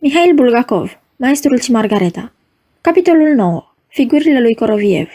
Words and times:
Mihail 0.00 0.34
Bulgakov, 0.34 1.00
Maestrul 1.16 1.58
și 1.58 1.70
Margareta 1.70 2.32
Capitolul 2.80 3.34
9. 3.34 3.62
Figurile 3.88 4.40
lui 4.40 4.54
Koroviev 4.54 5.08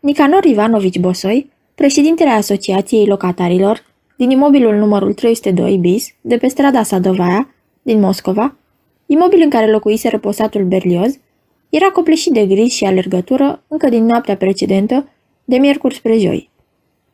Nicanor 0.00 0.44
Ivanovici 0.44 0.98
Bosoi, 0.98 1.50
președintele 1.74 2.30
Asociației 2.30 3.06
Locatarilor 3.06 3.84
din 4.16 4.30
imobilul 4.30 4.74
numărul 4.74 5.12
302 5.14 5.76
bis 5.76 6.14
de 6.20 6.36
pe 6.36 6.48
strada 6.48 6.82
Sadovaia, 6.82 7.54
din 7.82 8.00
Moscova, 8.00 8.56
imobil 9.06 9.40
în 9.42 9.50
care 9.50 9.70
locuise 9.70 10.08
răposatul 10.08 10.64
Berlioz, 10.64 11.18
era 11.68 11.86
copleșit 11.86 12.32
de 12.32 12.46
gris 12.46 12.72
și 12.72 12.84
alergătură 12.84 13.62
încă 13.68 13.88
din 13.88 14.04
noaptea 14.04 14.36
precedentă, 14.36 15.08
de 15.44 15.56
miercuri 15.56 15.94
spre 15.94 16.18
joi. 16.18 16.50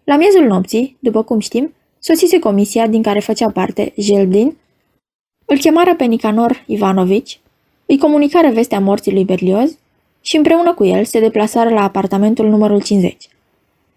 La 0.04 0.16
miezul 0.16 0.46
nopții, 0.46 0.96
după 0.98 1.22
cum 1.22 1.38
știm, 1.38 1.74
sosise 1.98 2.38
comisia 2.38 2.86
din 2.86 3.02
care 3.02 3.20
făcea 3.20 3.50
parte 3.50 3.92
Jelblin, 3.96 4.56
îl 5.50 5.58
chemară 5.58 5.94
pe 5.94 6.04
Nicanor 6.04 6.62
Ivanovici, 6.66 7.40
îi 7.86 7.98
comunicară 7.98 8.50
vestea 8.50 8.80
morții 8.80 9.12
lui 9.12 9.24
Berlioz 9.24 9.78
și 10.20 10.36
împreună 10.36 10.74
cu 10.74 10.84
el 10.84 11.04
se 11.04 11.20
deplasară 11.20 11.68
la 11.68 11.82
apartamentul 11.82 12.48
numărul 12.48 12.82
50. 12.82 13.28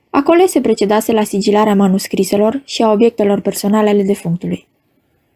Acolo 0.09 0.45
se 0.45 0.61
precedase 0.61 1.11
la 1.11 1.23
sigilarea 1.23 1.75
manuscriselor 1.75 2.61
și 2.65 2.81
a 2.81 2.91
obiectelor 2.91 3.39
personale 3.39 3.89
ale 3.89 4.03
defunctului. 4.03 4.67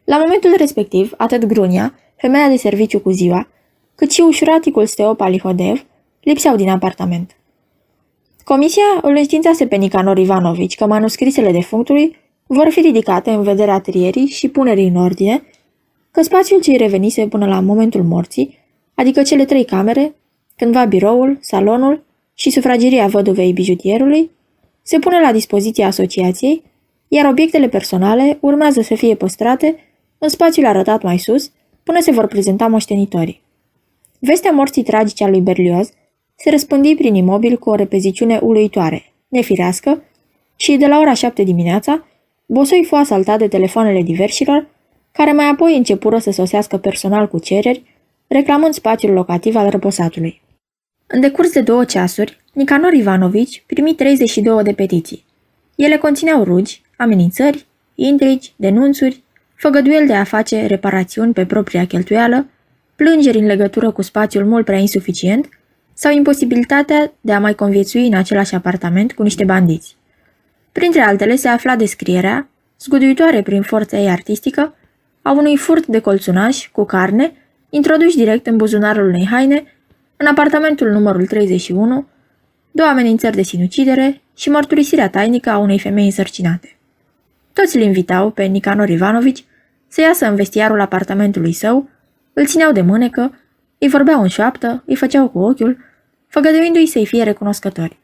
La 0.04 0.18
momentul 0.18 0.54
respectiv, 0.58 1.14
atât 1.18 1.46
Grunia, 1.46 1.94
femeia 2.16 2.48
de 2.48 2.58
serviciu 2.58 3.00
cu 3.00 3.10
ziua, 3.10 3.48
cât 3.96 4.12
și 4.12 4.22
ușuraticul 4.22 4.86
Steop 4.86 5.22
Alihodev 5.22 5.86
lipseau 6.22 6.56
din 6.56 6.70
apartament. 6.70 7.36
Comisia 8.44 9.00
îl 9.02 9.16
înștiințase 9.16 9.68
pe 9.68 9.76
Nicanor 9.76 10.18
Ivanovici 10.18 10.76
că 10.76 10.86
manuscrisele 10.86 11.52
defunctului 11.52 12.18
vor 12.48 12.70
fi 12.70 12.82
ridicate 12.82 13.32
în 13.32 13.44
vederea 13.44 13.80
trierii 13.80 14.28
și 14.28 14.50
punerii 14.50 14.88
în 14.88 14.96
ordine, 14.96 15.44
că 16.16 16.22
spațiul 16.22 16.62
ce-i 16.62 16.78
revenise 16.78 17.28
până 17.28 17.46
la 17.46 17.60
momentul 17.60 18.04
morții, 18.04 18.58
adică 18.94 19.22
cele 19.22 19.46
trei 19.46 19.66
camere, 19.66 20.16
cândva 20.56 20.86
biroul, 20.86 21.38
salonul 21.42 22.04
și 22.34 22.50
sufrageria 22.50 23.08
văduvei 23.08 23.54
bijutierului, 23.54 24.32
se 24.82 25.00
pune 25.00 25.20
la 25.20 25.32
dispoziția 25.32 25.88
asociației, 25.88 26.64
iar 27.08 27.26
obiectele 27.26 27.68
personale 27.68 28.38
urmează 28.42 28.82
să 28.82 28.96
fie 28.96 29.16
păstrate 29.16 29.76
în 30.18 30.30
spațiul 30.30 30.66
arătat 30.66 31.04
mai 31.04 31.18
sus, 31.18 31.52
până 31.84 32.02
se 32.02 32.12
vor 32.12 32.28
prezenta 32.28 32.68
moștenitorii. 32.68 33.42
Vestea 34.20 34.52
morții 34.52 34.84
tragice 34.84 35.24
a 35.24 35.28
lui 35.28 35.42
Berlioz 35.42 35.92
se 36.36 36.50
răspândi 36.50 36.96
prin 36.96 37.16
imobil 37.16 37.58
cu 37.58 37.70
o 37.70 37.76
repeziciune 37.76 38.40
uluitoare, 38.42 39.14
nefirească, 39.28 40.04
și 40.56 40.76
de 40.76 40.88
la 40.88 41.00
ora 41.00 41.14
șapte 41.14 41.44
dimineața, 41.44 42.06
Bosoi 42.46 42.84
fu 42.88 42.96
asaltat 42.96 43.38
de 43.38 43.48
telefoanele 43.48 44.02
diversilor, 44.02 44.74
care 45.18 45.32
mai 45.32 45.46
apoi 45.46 45.78
începură 45.78 46.18
să 46.18 46.32
sosească 46.32 46.78
personal 46.78 47.28
cu 47.28 47.40
cereri, 47.40 47.84
reclamând 48.28 48.74
spațiul 48.74 49.14
locativ 49.14 49.56
al 49.56 49.70
răposatului. 49.70 50.42
În 51.08 51.20
decurs 51.20 51.52
de 51.52 51.62
două 51.62 51.86
ceasuri, 51.86 52.44
Nicanor 52.54 52.94
Ivanovici 52.94 53.64
primi 53.66 53.96
32 53.96 54.64
de 54.64 54.74
petiții. 54.74 55.26
Ele 55.76 55.98
conțineau 55.98 56.44
rugi, 56.44 56.82
amenințări, 56.98 57.66
intrigi, 57.96 58.54
denunțuri, 58.56 59.24
făgăduieli 59.56 60.08
de 60.08 60.14
a 60.14 60.24
face 60.24 60.66
reparațiuni 60.66 61.34
pe 61.34 61.46
propria 61.46 61.86
cheltuială, 61.86 62.48
plângeri 62.96 63.38
în 63.38 63.46
legătură 63.46 63.92
cu 63.92 64.02
spațiul 64.02 64.46
mult 64.46 64.66
prea 64.66 64.78
insuficient 64.78 65.50
sau 65.94 66.12
imposibilitatea 66.12 67.14
de 67.22 67.34
a 67.34 67.40
mai 67.40 67.56
conviețui 67.56 68.08
în 68.08 68.14
același 68.14 68.56
apartament 68.56 69.14
cu 69.14 69.24
niște 69.24 69.44
bandiți. 69.44 69.96
Printre 70.72 71.02
altele 71.02 71.36
se 71.36 71.48
afla 71.48 71.76
descrierea, 71.76 72.50
zguduitoare 72.80 73.42
prin 73.42 73.62
forța 73.62 73.98
ei 73.98 74.10
artistică, 74.10 74.76
a 75.28 75.32
unui 75.32 75.58
furt 75.58 75.86
de 75.86 76.00
colțunaș 76.00 76.68
cu 76.72 76.84
carne, 76.84 77.34
introduși 77.70 78.16
direct 78.16 78.48
în 78.48 78.58
buzunarul 78.58 79.08
unei 79.08 79.26
haine, 79.26 79.64
în 80.18 80.26
apartamentul 80.26 80.92
numărul 80.92 81.26
31, 81.26 82.08
două 82.72 82.90
amenințări 82.90 83.36
de 83.36 83.42
sinucidere 83.42 84.22
și 84.36 84.50
mărturisirea 84.50 85.10
tainică 85.10 85.50
a 85.50 85.58
unei 85.58 85.80
femei 85.80 86.06
însărcinate. 86.06 86.76
Toți 87.54 87.76
îl 87.76 87.82
invitau 87.82 88.32
pe 88.32 88.44
Nicanor 88.44 88.90
Ivanovici 88.90 89.44
să 89.88 90.02
iasă 90.02 90.28
în 90.28 90.36
vestiarul 90.36 90.82
apartamentului 90.82 91.54
său, 91.54 91.90
îl 92.34 92.46
țineau 92.46 92.72
de 92.72 92.82
mânecă, 92.82 93.40
îi 93.78 93.90
vorbeau 93.90 94.22
în 94.22 94.28
șoaptă, 94.28 94.84
îi 94.86 94.96
făceau 94.96 95.30
cu 95.30 95.40
ochiul, 95.40 95.78
făgăduindu-i 96.28 96.86
să-i 96.86 97.06
fie 97.06 97.24
recunoscători. 97.24 97.98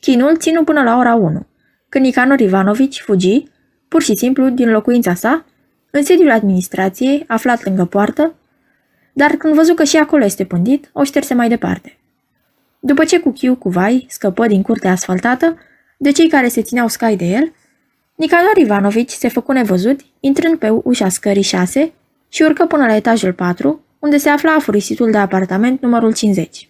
Chinul 0.00 0.36
ținu 0.36 0.64
până 0.64 0.82
la 0.82 0.96
ora 0.96 1.14
1, 1.14 1.46
când 1.88 2.04
Nicanor 2.04 2.40
Ivanovici 2.40 3.00
fugi, 3.00 3.44
pur 3.88 4.02
și 4.02 4.16
simplu, 4.16 4.48
din 4.48 4.70
locuința 4.70 5.14
sa, 5.14 5.44
în 5.90 6.02
sediul 6.02 6.30
administrației, 6.30 7.24
aflat 7.26 7.64
lângă 7.64 7.84
poartă, 7.84 8.34
dar 9.12 9.30
când 9.30 9.54
văzu 9.54 9.74
că 9.74 9.84
și 9.84 9.96
acolo 9.96 10.24
este 10.24 10.44
pândit, 10.44 10.90
o 10.92 11.04
șterse 11.04 11.34
mai 11.34 11.48
departe. 11.48 11.98
După 12.78 13.04
ce 13.04 13.20
cu 13.20 13.30
chiu 13.30 13.56
cu 13.56 13.68
vai 13.68 14.06
scăpă 14.08 14.46
din 14.46 14.62
curtea 14.62 14.90
asfaltată, 14.90 15.58
de 15.96 16.12
cei 16.12 16.28
care 16.28 16.48
se 16.48 16.62
țineau 16.62 16.88
scai 16.88 17.16
de 17.16 17.24
el, 17.24 17.52
Nicanor 18.14 18.56
Ivanovici 18.56 19.10
se 19.10 19.28
făcu 19.28 19.52
nevăzut, 19.52 20.00
intrând 20.20 20.58
pe 20.58 20.68
ușa 20.68 21.08
scării 21.08 21.42
6 21.42 21.92
și 22.28 22.42
urcă 22.42 22.66
până 22.66 22.86
la 22.86 22.94
etajul 22.94 23.32
4, 23.32 23.84
unde 23.98 24.16
se 24.16 24.28
afla 24.28 24.52
afurisitul 24.52 25.10
de 25.10 25.16
apartament 25.18 25.80
numărul 25.82 26.14
50. 26.14 26.68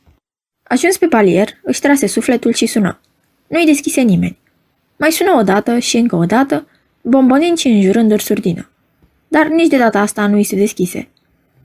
Ajuns 0.63 0.97
pe 0.97 1.07
palier, 1.07 1.49
își 1.63 1.81
trase 1.81 2.07
sufletul 2.07 2.53
și 2.53 2.67
sună. 2.67 3.01
Nu-i 3.47 3.67
deschise 3.67 4.01
nimeni. 4.01 4.39
Mai 4.97 5.11
sună 5.11 5.31
o 5.39 5.43
dată 5.43 5.79
și 5.79 5.97
încă 5.97 6.17
o 6.17 6.25
dată, 6.25 6.67
bombonind 7.03 7.59
și 7.59 7.69
înjurând 7.69 8.21
surdină. 8.21 8.71
Dar 9.29 9.47
nici 9.47 9.69
de 9.69 9.77
data 9.77 10.01
asta 10.01 10.27
nu 10.27 10.39
i 10.39 10.43
se 10.43 10.57
deschise. 10.57 11.09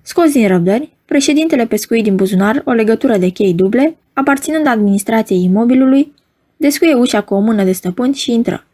Scos 0.01 0.31
din 0.31 0.47
răbdări, 0.47 0.89
președintele 1.05 1.65
pescui 1.65 2.01
din 2.01 2.15
buzunar 2.15 2.61
o 2.65 2.71
legătură 2.71 3.17
de 3.17 3.29
chei 3.29 3.53
duble, 3.53 3.97
aparținând 4.13 4.67
administrației 4.67 5.43
imobilului, 5.43 6.13
descuie 6.57 6.93
ușa 6.93 7.21
cu 7.21 7.33
o 7.33 7.39
mână 7.39 7.63
de 7.63 7.71
stăpân 7.71 8.13
și 8.13 8.31
intră. 8.31 8.65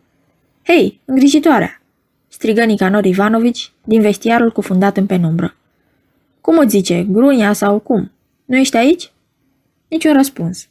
Hei, 0.64 1.00
îngrijitoarea!" 1.06 1.82
strigă 2.28 2.64
Nicanor 2.64 3.06
Ivanovici 3.06 3.72
din 3.84 4.02
vestiarul 4.02 4.52
cufundat 4.52 4.98
în 4.98 5.06
penumbră. 5.06 5.56
Cum 6.42 6.58
îți 6.58 6.70
zice, 6.70 7.06
Grunia 7.10 7.54
sau 7.54 7.80
cum? 7.80 8.12
Nu 8.46 8.58
ești 8.58 8.78
aici?" 8.78 9.12
Niciun 9.88 10.14
răspuns. 10.14 10.68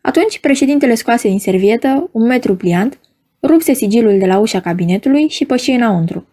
Atunci 0.00 0.38
președintele 0.40 0.94
scoase 0.94 1.28
din 1.28 1.38
servietă 1.38 2.08
un 2.12 2.26
metru 2.26 2.56
pliant, 2.56 2.98
rupse 3.42 3.72
sigilul 3.72 4.18
de 4.18 4.26
la 4.26 4.38
ușa 4.38 4.60
cabinetului 4.60 5.28
și 5.28 5.44
păși 5.44 5.70
înăuntru. 5.70 6.26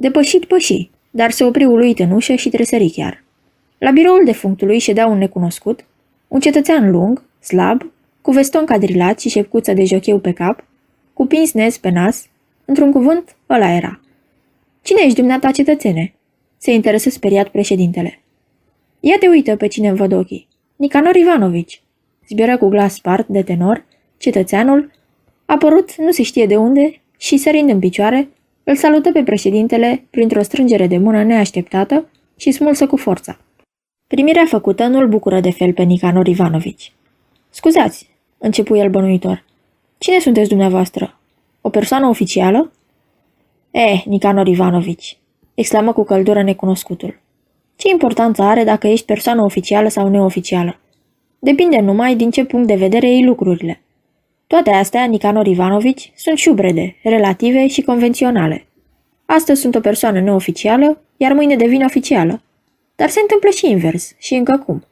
Depășit 0.00 0.44
păși, 0.44 0.90
dar 1.10 1.30
se 1.30 1.44
opri 1.44 1.64
uluit 1.64 1.98
în 1.98 2.10
ușă 2.10 2.34
și 2.34 2.48
tresări 2.48 2.90
chiar. 2.90 3.24
La 3.78 3.90
biroul 3.90 4.24
defunctului 4.24 4.78
ședea 4.78 5.06
un 5.06 5.18
necunoscut, 5.18 5.84
un 6.28 6.40
cetățean 6.40 6.90
lung, 6.90 7.22
slab, 7.40 7.92
cu 8.20 8.30
veston 8.30 8.64
cadrilat 8.64 9.20
și 9.20 9.28
șepcuță 9.28 9.72
de 9.72 9.84
jocheu 9.84 10.18
pe 10.18 10.32
cap, 10.32 10.64
cu 11.12 11.26
pins 11.26 11.52
nez 11.52 11.76
pe 11.76 11.88
nas, 11.88 12.26
într-un 12.64 12.92
cuvânt, 12.92 13.36
ăla 13.48 13.70
era. 13.72 14.00
Cine 14.82 15.00
ești 15.04 15.18
dumneata 15.18 15.50
cetățene?" 15.50 16.14
se 16.56 16.72
interesă 16.72 17.10
speriat 17.10 17.48
președintele. 17.48 18.22
Ia 19.00 19.16
te 19.18 19.28
uită 19.28 19.56
pe 19.56 19.66
cine 19.66 19.92
văd 19.92 20.12
ochii. 20.12 20.48
Nicanor 20.76 21.14
Ivanovici. 21.14 21.82
Zbieră 22.28 22.58
cu 22.58 22.68
glas 22.68 22.94
spart 22.94 23.28
de 23.28 23.42
tenor, 23.42 23.84
cetățeanul, 24.16 24.90
apărut 25.46 25.96
nu 25.96 26.10
se 26.10 26.22
știe 26.22 26.46
de 26.46 26.56
unde 26.56 27.00
și 27.18 27.36
sărind 27.36 27.70
în 27.70 27.78
picioare, 27.78 28.28
îl 28.70 28.76
salută 28.76 29.12
pe 29.12 29.22
președintele 29.22 30.04
printr-o 30.10 30.42
strângere 30.42 30.86
de 30.86 30.98
mână 30.98 31.22
neașteptată 31.22 32.08
și 32.36 32.50
smulsă 32.50 32.86
cu 32.86 32.96
forța. 32.96 33.38
Primirea 34.06 34.44
făcută 34.46 34.86
nu-l 34.86 35.08
bucură 35.08 35.40
de 35.40 35.50
fel 35.50 35.72
pe 35.72 35.82
Nicanor 35.82 36.26
Ivanovici. 36.26 36.92
Scuzați, 37.48 38.08
începu 38.38 38.76
el 38.76 38.90
bănuitor. 38.90 39.44
Cine 39.98 40.18
sunteți 40.18 40.48
dumneavoastră? 40.48 41.18
O 41.60 41.68
persoană 41.68 42.06
oficială? 42.06 42.72
Eh, 43.70 44.02
Nicanor 44.04 44.46
Ivanovici, 44.46 45.18
exclamă 45.54 45.92
cu 45.92 46.04
căldură 46.04 46.42
necunoscutul. 46.42 47.20
Ce 47.76 47.88
importanță 47.88 48.42
are 48.42 48.64
dacă 48.64 48.86
ești 48.86 49.06
persoană 49.06 49.42
oficială 49.42 49.88
sau 49.88 50.08
neoficială? 50.08 50.78
Depinde 51.38 51.80
numai 51.80 52.16
din 52.16 52.30
ce 52.30 52.44
punct 52.44 52.66
de 52.66 52.74
vedere 52.74 53.06
iei 53.06 53.24
lucrurile. 53.24 53.80
Toate 54.50 54.70
astea, 54.70 55.04
Nicanor 55.04 55.46
Ivanovici, 55.46 56.12
sunt 56.16 56.38
șubrede, 56.38 56.96
relative 57.02 57.66
și 57.66 57.82
convenționale. 57.82 58.66
Astăzi 59.26 59.60
sunt 59.60 59.74
o 59.74 59.80
persoană 59.80 60.20
neoficială, 60.20 61.00
iar 61.16 61.32
mâine 61.32 61.56
devin 61.56 61.84
oficială. 61.84 62.42
Dar 62.96 63.08
se 63.08 63.20
întâmplă 63.20 63.50
și 63.50 63.70
invers, 63.70 64.14
și 64.18 64.34
încă 64.34 64.62
cum. 64.66 64.84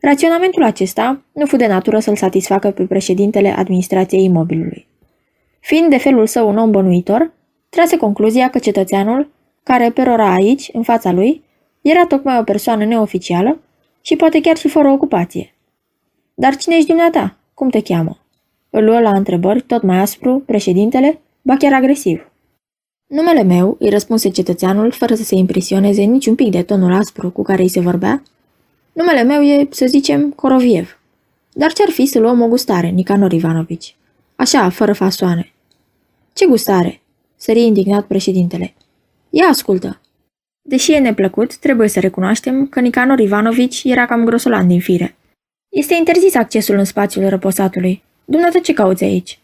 Raționamentul 0.00 0.62
acesta 0.62 1.20
nu 1.32 1.46
fu 1.46 1.56
de 1.56 1.66
natură 1.66 1.98
să-l 1.98 2.16
satisfacă 2.16 2.70
pe 2.70 2.82
președintele 2.82 3.48
administrației 3.48 4.24
imobilului. 4.24 4.86
Fiind 5.60 5.90
de 5.90 5.98
felul 5.98 6.26
său 6.26 6.48
un 6.48 6.58
om 6.58 6.70
bănuitor, 6.70 7.32
trase 7.68 7.96
concluzia 7.96 8.50
că 8.50 8.58
cetățeanul, 8.58 9.30
care 9.62 9.90
perora 9.90 10.32
aici, 10.32 10.70
în 10.72 10.82
fața 10.82 11.12
lui, 11.12 11.42
era 11.82 12.06
tocmai 12.06 12.38
o 12.38 12.42
persoană 12.42 12.84
neoficială 12.84 13.60
și 14.00 14.16
poate 14.16 14.40
chiar 14.40 14.56
și 14.56 14.68
fără 14.68 14.88
ocupație. 14.88 15.54
Dar 16.34 16.56
cine 16.56 16.74
ești 16.74 16.88
dumneata? 16.88 17.36
Cum 17.54 17.68
te 17.68 17.82
cheamă? 17.82 18.18
Îl 18.76 18.84
luă 18.84 19.00
la 19.00 19.10
întrebări 19.10 19.60
tot 19.60 19.82
mai 19.82 19.98
aspru 19.98 20.42
președintele, 20.46 21.20
ba 21.42 21.56
chiar 21.56 21.72
agresiv. 21.72 22.30
Numele 23.06 23.42
meu, 23.42 23.76
îi 23.78 23.90
răspunse 23.90 24.28
cetățeanul, 24.28 24.90
fără 24.90 25.14
să 25.14 25.22
se 25.22 25.34
impresioneze 25.34 26.02
niciun 26.02 26.34
pic 26.34 26.50
de 26.50 26.62
tonul 26.62 26.92
aspru 26.92 27.30
cu 27.30 27.42
care 27.42 27.62
îi 27.62 27.68
se 27.68 27.80
vorbea. 27.80 28.22
Numele 28.92 29.22
meu 29.22 29.42
e, 29.42 29.68
să 29.70 29.86
zicem, 29.86 30.30
Coroviev. 30.30 30.98
Dar 31.52 31.72
ce-ar 31.72 31.88
fi 31.88 32.06
să 32.06 32.18
luăm 32.18 32.40
o 32.40 32.46
gustare, 32.46 32.88
Nicanor 32.88 33.32
Ivanovici? 33.32 33.96
Așa, 34.36 34.68
fără 34.68 34.92
fasoane. 34.92 35.52
Ce 36.32 36.46
gustare? 36.46 37.00
Sări 37.36 37.60
indignat 37.60 38.06
președintele. 38.06 38.74
Ia 39.30 39.46
ascultă. 39.46 40.00
Deși 40.62 40.92
e 40.92 40.98
neplăcut, 40.98 41.56
trebuie 41.56 41.88
să 41.88 42.00
recunoaștem 42.00 42.66
că 42.66 42.80
Nicanor 42.80 43.18
Ivanovici 43.18 43.84
era 43.84 44.06
cam 44.06 44.24
grosolan 44.24 44.68
din 44.68 44.80
fire. 44.80 45.16
Este 45.68 45.94
interzis 45.94 46.34
accesul 46.34 46.78
în 46.78 46.84
spațiul 46.84 47.28
răposatului. 47.28 48.03
Dumneata 48.24 48.58
ce 48.58 48.72
cauți 48.72 49.04
aici? 49.04 49.38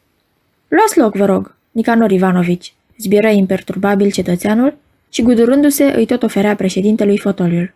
Luați 0.68 0.98
loc, 0.98 1.14
vă 1.14 1.24
rog, 1.24 1.54
Nicanor 1.70 2.10
Ivanovici, 2.10 2.74
zbieră 2.98 3.28
imperturbabil 3.28 4.10
cetățeanul 4.10 4.76
și 5.08 5.22
gudurându-se 5.22 5.84
îi 5.84 6.06
tot 6.06 6.22
oferea 6.22 6.56
președintelui 6.56 7.18
fotoliul. 7.18 7.72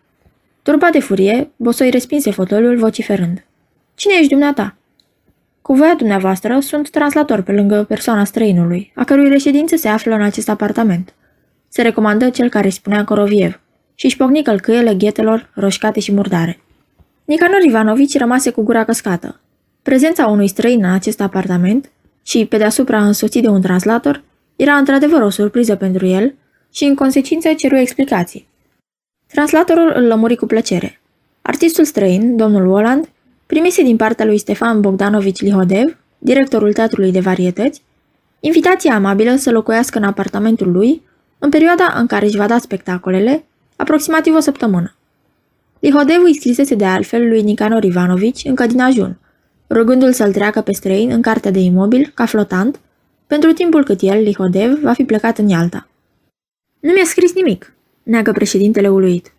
Turbat 0.63 0.93
de 0.93 1.01
furie, 1.01 1.51
Bosoi 1.57 1.91
respinse 1.91 2.31
fotoliul 2.31 2.77
vociferând. 2.77 3.45
Cine 3.95 4.13
ești 4.15 4.29
dumneata? 4.29 4.77
Cu 5.63 5.75
voia 5.75 5.95
dumneavoastră 5.95 6.61
sunt 6.61 6.91
translator 6.91 7.41
pe 7.41 7.53
lângă 7.53 7.85
persoana 7.89 8.25
străinului, 8.25 8.93
a 8.95 9.05
cărui 9.05 9.29
reședință 9.29 9.77
se 9.77 9.89
află 9.89 10.15
în 10.15 10.23
acest 10.23 10.49
apartament. 10.49 11.15
Se 11.69 11.83
recomandă 11.83 12.31
cel 12.31 12.49
care 12.49 12.69
spunea 12.69 13.05
Coroviev 13.05 13.61
și 13.95 14.05
își 14.05 14.17
pocni 14.17 14.43
călcâiele 14.43 14.95
ghetelor 14.95 15.51
roșcate 15.55 16.01
și 16.01 16.13
murdare. 16.13 16.61
Nicanor 17.25 17.63
Ivanovici 17.63 18.19
rămase 18.19 18.51
cu 18.51 18.63
gura 18.63 18.85
căscată. 18.85 19.41
Prezența 19.85 20.27
unui 20.27 20.49
străin 20.49 20.85
în 20.85 20.91
acest 20.91 21.21
apartament 21.21 21.91
și, 22.23 22.47
pe 22.47 22.57
deasupra 22.57 23.05
însoțit 23.05 23.43
de 23.43 23.49
un 23.49 23.61
translator, 23.61 24.23
era 24.57 24.75
într-adevăr 24.75 25.23
o 25.23 25.31
surpriză 25.31 25.77
pentru 25.77 26.07
el 26.07 26.35
și, 26.73 26.85
în 26.85 26.95
consecință, 26.95 27.53
ceru 27.53 27.77
explicații. 27.77 28.49
Translatorul 29.27 29.93
îl 29.95 30.07
lămuri 30.07 30.37
cu 30.37 30.47
plăcere. 30.47 31.01
Artistul 31.43 31.85
străin, 31.85 32.37
domnul 32.37 32.67
Woland, 32.67 33.09
primise 33.47 33.83
din 33.83 33.97
partea 33.97 34.25
lui 34.25 34.39
Stefan 34.39 34.81
Bogdanovici 34.81 35.41
Lihodev, 35.41 35.97
directorul 36.19 36.73
teatrului 36.73 37.13
de 37.13 37.21
varietăți, 37.21 37.83
invitația 38.41 38.95
amabilă 38.95 39.37
să 39.37 39.51
locuiască 39.51 39.99
în 39.99 40.05
apartamentul 40.05 40.73
lui 40.73 41.03
în 41.39 41.51
perioada 41.51 41.95
în 41.97 42.07
care 42.07 42.27
își 42.27 42.37
va 42.37 42.47
da 42.47 42.59
spectacolele, 42.59 43.45
aproximativ 43.77 44.35
o 44.35 44.41
săptămână. 44.41 44.95
Lihodev 45.79 46.23
îi 46.25 46.35
scrisese 46.35 46.75
de 46.75 46.85
altfel 46.85 47.29
lui 47.29 47.43
Nicanor 47.43 47.85
Ivanovici 47.85 48.45
încă 48.45 48.67
din 48.67 48.81
ajun, 48.81 49.19
rugându-l 49.69 50.13
să-l 50.13 50.33
treacă 50.33 50.61
pe 50.61 50.73
străin 50.73 51.11
în 51.11 51.23
cartea 51.23 51.51
de 51.51 51.59
imobil, 51.59 52.13
ca 52.15 52.27
flotant, 52.27 52.81
pentru 53.27 53.53
timpul 53.53 53.85
cât 53.85 54.01
el, 54.01 54.23
Lihodev, 54.23 54.81
va 54.81 54.93
fi 54.93 55.05
plecat 55.05 55.39
în 55.39 55.49
Ialta. 55.49 55.89
Nu 56.81 56.93
mi-a 56.93 57.05
scris 57.05 57.35
nimic, 57.35 57.73
neagă 58.03 58.33
președintele 58.33 58.89
uluit. 58.89 59.33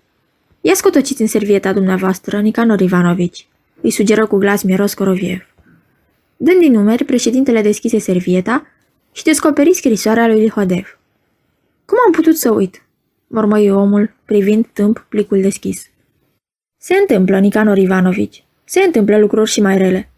Ia 0.61 0.73
scotociți 0.73 1.21
în 1.21 1.27
servieta 1.27 1.73
dumneavoastră, 1.73 2.39
Nicanor 2.39 2.79
Ivanovici, 2.79 3.47
îi 3.81 3.91
sugeră 3.91 4.27
cu 4.27 4.37
glas 4.37 4.63
miros 4.63 4.93
Coroviev. 4.93 5.45
Dând 6.37 6.59
din 6.59 6.71
numeri, 6.71 7.03
președintele 7.03 7.61
deschise 7.61 7.99
servieta 7.99 8.65
și 9.11 9.23
descoperi 9.23 9.73
scrisoarea 9.73 10.27
lui 10.27 10.39
Lihodev. 10.39 10.99
Cum 11.85 11.97
am 12.05 12.11
putut 12.11 12.37
să 12.37 12.51
uit? 12.51 12.85
mormăi 13.27 13.71
omul, 13.71 14.13
privind 14.25 14.65
tâmp 14.73 15.05
plicul 15.09 15.41
deschis. 15.41 15.89
Se 16.77 16.95
întâmplă, 16.95 17.39
Nicanor 17.39 17.77
Ivanovici. 17.77 18.43
Se 18.63 18.79
întâmplă 18.79 19.17
lucruri 19.17 19.49
și 19.49 19.61
mai 19.61 19.77
rele. 19.77 20.09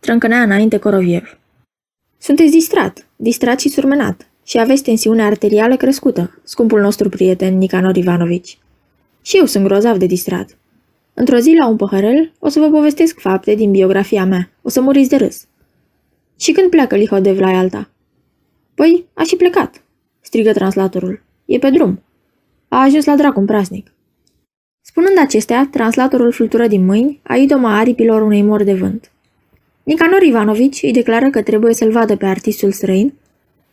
Trâncănea 0.00 0.42
înainte 0.42 0.78
Coroviev. 0.78 1.38
Sunteți 2.18 2.50
distrat, 2.50 3.06
distrat 3.16 3.60
și 3.60 3.68
surmenat 3.68 4.28
și 4.44 4.58
aveți 4.58 4.82
tensiune 4.82 5.22
arterială 5.22 5.76
crescută, 5.76 6.40
scumpul 6.44 6.80
nostru 6.80 7.08
prieten 7.08 7.58
Nicanor 7.58 7.96
Ivanovici. 7.96 8.58
Și 9.22 9.36
eu 9.36 9.44
sunt 9.44 9.64
grozav 9.64 9.96
de 9.98 10.06
distrat. 10.06 10.58
Într-o 11.14 11.38
zi 11.38 11.54
la 11.58 11.66
un 11.68 11.76
păhărel 11.76 12.32
o 12.38 12.48
să 12.48 12.60
vă 12.60 12.70
povestesc 12.70 13.18
fapte 13.18 13.54
din 13.54 13.70
biografia 13.70 14.24
mea. 14.24 14.50
O 14.62 14.68
să 14.68 14.80
muriți 14.80 15.08
de 15.08 15.16
râs. 15.16 15.46
Și 16.38 16.52
când 16.52 16.70
pleacă 16.70 16.96
Lihodev 16.96 17.38
la 17.38 17.58
alta? 17.58 17.90
Păi, 18.74 19.06
a 19.14 19.22
și 19.22 19.36
plecat, 19.36 19.82
strigă 20.20 20.52
translatorul. 20.52 21.22
E 21.44 21.58
pe 21.58 21.70
drum. 21.70 22.02
A 22.68 22.82
ajuns 22.82 23.04
la 23.04 23.16
dracu 23.16 23.40
prasnic. 23.40 23.92
Spunând 24.80 25.18
acestea, 25.18 25.68
translatorul 25.70 26.32
flutură 26.32 26.66
din 26.66 26.84
mâini, 26.84 27.20
a 27.22 27.36
idoma 27.36 27.78
aripilor 27.78 28.22
unei 28.22 28.42
mori 28.42 28.64
de 28.64 28.74
vânt. 28.74 29.10
Nicanor 29.90 30.22
Ivanovici 30.22 30.82
îi 30.82 30.92
declară 30.92 31.30
că 31.30 31.42
trebuie 31.42 31.74
să-l 31.74 31.90
vadă 31.90 32.16
pe 32.16 32.26
artistul 32.26 32.72
străin, 32.72 33.14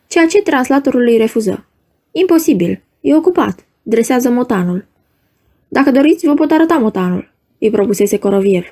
ceea 0.06 0.26
ce 0.26 0.42
translatorul 0.42 1.06
îi 1.06 1.16
refuză. 1.16 1.66
Imposibil, 2.12 2.82
e 3.00 3.16
ocupat, 3.16 3.66
dresează 3.82 4.30
motanul. 4.30 4.86
Dacă 5.68 5.90
doriți, 5.90 6.26
vă 6.26 6.34
pot 6.34 6.50
arăta 6.50 6.74
motanul, 6.74 7.32
îi 7.58 7.70
propusese 7.70 8.18
Coroviev. 8.18 8.64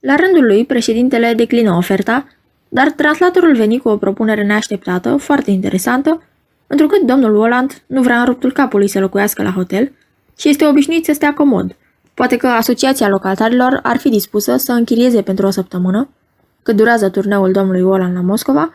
La 0.00 0.14
rândul 0.16 0.44
lui, 0.44 0.64
președintele 0.64 1.32
declină 1.34 1.72
oferta, 1.72 2.26
dar 2.68 2.90
translatorul 2.90 3.56
veni 3.56 3.78
cu 3.78 3.88
o 3.88 3.96
propunere 3.96 4.44
neașteptată, 4.44 5.16
foarte 5.16 5.50
interesantă, 5.50 6.22
întrucât 6.66 7.00
domnul 7.00 7.36
Oland 7.36 7.82
nu 7.86 8.02
vrea 8.02 8.18
în 8.18 8.24
ruptul 8.24 8.52
capului 8.52 8.88
să 8.88 9.00
locuiască 9.00 9.42
la 9.42 9.50
hotel 9.50 9.92
și 10.38 10.48
este 10.48 10.66
obișnuit 10.66 11.04
să 11.04 11.12
stea 11.12 11.34
comod. 11.34 11.76
Poate 12.14 12.36
că 12.36 12.46
asociația 12.46 13.08
locatarilor 13.08 13.80
ar 13.82 13.96
fi 13.96 14.08
dispusă 14.08 14.56
să 14.56 14.72
închirieze 14.72 15.22
pentru 15.22 15.46
o 15.46 15.50
săptămână, 15.50 16.08
cât 16.64 16.76
durează 16.76 17.08
turneul 17.08 17.52
domnului 17.52 17.82
Oland 17.82 18.14
la 18.14 18.20
Moscova, 18.20 18.70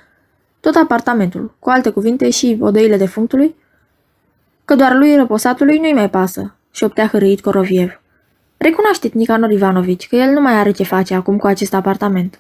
tot 0.60 0.76
apartamentul, 0.76 1.56
cu 1.60 1.70
alte 1.70 1.90
cuvinte 1.90 2.30
și 2.30 2.58
odăile 2.60 2.98
defunctului, 2.98 3.56
că 4.66 4.76
doar 4.76 4.96
lui 4.96 5.16
răposatului 5.16 5.78
nu-i 5.78 5.94
mai 5.94 6.10
pasă, 6.10 6.56
șoptea 6.72 7.08
hărâit 7.08 7.42
Coroviev. 7.42 8.02
Recunoaște 8.58 9.10
Nicanor 9.14 9.52
Ivanovici 9.52 10.08
că 10.08 10.16
el 10.16 10.30
nu 10.30 10.42
mai 10.42 10.54
are 10.54 10.72
ce 10.72 10.84
face 10.84 11.14
acum 11.14 11.38
cu 11.38 11.48
acest 11.48 11.74
apartament. 11.74 12.40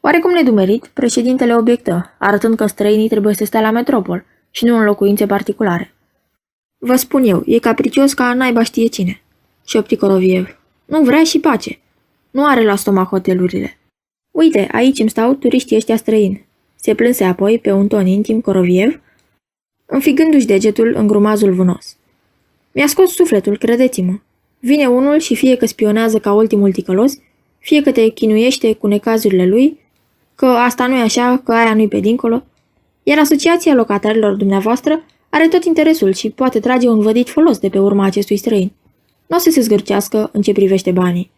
Oarecum 0.00 0.32
nedumerit, 0.32 0.86
președintele 0.86 1.56
obiectă, 1.56 2.14
arătând 2.18 2.56
că 2.56 2.66
străinii 2.66 3.08
trebuie 3.08 3.34
să 3.34 3.44
stea 3.44 3.60
la 3.60 3.70
metropol 3.70 4.24
și 4.50 4.64
nu 4.64 4.76
în 4.76 4.84
locuințe 4.84 5.26
particulare. 5.26 5.94
Vă 6.78 6.96
spun 6.96 7.24
eu, 7.24 7.42
e 7.46 7.58
capricios 7.58 8.12
ca 8.12 8.34
naiba 8.34 8.62
știe 8.62 8.86
cine, 8.86 9.22
șopti 9.64 9.96
Coroviev. 9.96 10.58
Nu 10.84 11.02
vrea 11.02 11.24
și 11.24 11.40
pace. 11.40 11.78
Nu 12.30 12.46
are 12.46 12.64
la 12.64 12.76
stomac 12.76 13.08
hotelurile. 13.08 13.78
Uite, 14.38 14.68
aici 14.72 14.98
îmi 14.98 15.10
stau 15.10 15.34
turiștii 15.34 15.76
ăștia 15.76 15.96
străini. 15.96 16.46
Se 16.76 16.94
plânse 16.94 17.24
apoi 17.24 17.58
pe 17.58 17.72
un 17.72 17.88
ton 17.88 18.06
intim 18.06 18.40
Coroviev, 18.40 19.00
înfigându-și 19.86 20.46
degetul 20.46 20.94
în 20.96 21.06
grumazul 21.06 21.52
vânos. 21.52 21.96
Mi-a 22.72 22.86
scos 22.86 23.14
sufletul, 23.14 23.58
credeți-mă. 23.58 24.12
Vine 24.58 24.86
unul 24.86 25.18
și 25.18 25.34
fie 25.34 25.56
că 25.56 25.66
spionează 25.66 26.18
ca 26.18 26.32
ultimul 26.32 26.72
ticălos, 26.72 27.12
fie 27.58 27.82
că 27.82 27.92
te 27.92 28.08
chinuiește 28.08 28.72
cu 28.72 28.86
necazurile 28.86 29.46
lui, 29.46 29.78
că 30.34 30.46
asta 30.46 30.86
nu 30.86 30.94
e 30.94 31.00
așa, 31.00 31.42
că 31.44 31.52
aia 31.52 31.74
nu-i 31.74 31.88
pe 31.88 32.00
dincolo, 32.00 32.42
iar 33.02 33.18
asociația 33.18 33.74
locatarilor 33.74 34.34
dumneavoastră 34.34 35.04
are 35.28 35.48
tot 35.48 35.64
interesul 35.64 36.12
și 36.12 36.30
poate 36.30 36.60
trage 36.60 36.88
un 36.88 37.00
vădit 37.00 37.28
folos 37.28 37.58
de 37.58 37.68
pe 37.68 37.78
urma 37.78 38.04
acestui 38.04 38.36
străin. 38.36 38.72
Nu 39.26 39.36
o 39.36 39.40
să 39.40 39.50
se 39.50 39.60
zgârcească 39.60 40.30
în 40.32 40.42
ce 40.42 40.52
privește 40.52 40.90
banii. 40.90 41.30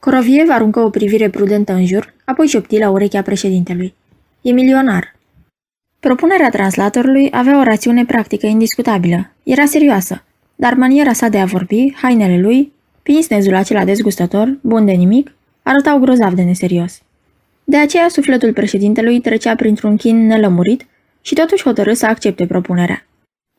Coroviev 0.00 0.50
aruncă 0.50 0.80
o 0.80 0.90
privire 0.90 1.28
prudentă 1.30 1.72
în 1.72 1.86
jur, 1.86 2.14
apoi 2.24 2.46
șopti 2.46 2.78
la 2.78 2.90
urechea 2.90 3.22
președintelui. 3.22 3.94
E 4.42 4.52
milionar. 4.52 5.16
Propunerea 6.00 6.48
translatorului 6.48 7.28
avea 7.32 7.58
o 7.58 7.62
rațiune 7.62 8.04
practică 8.04 8.46
indiscutabilă. 8.46 9.30
Era 9.42 9.64
serioasă, 9.64 10.24
dar 10.56 10.74
maniera 10.74 11.12
sa 11.12 11.28
de 11.28 11.38
a 11.38 11.44
vorbi, 11.44 11.94
hainele 12.02 12.40
lui, 12.40 12.72
pinsnezul 13.02 13.54
acela 13.54 13.84
dezgustător, 13.84 14.58
bun 14.60 14.84
de 14.84 14.92
nimic, 14.92 15.32
arătau 15.62 15.98
grozav 15.98 16.32
de 16.32 16.42
neserios. 16.42 17.02
De 17.64 17.76
aceea 17.76 18.08
sufletul 18.08 18.52
președintelui 18.52 19.20
trecea 19.20 19.54
printr-un 19.54 19.96
chin 19.96 20.26
nelămurit 20.26 20.86
și 21.20 21.34
totuși 21.34 21.62
hotărâ 21.62 21.92
să 21.92 22.06
accepte 22.06 22.46
propunerea. 22.46 23.06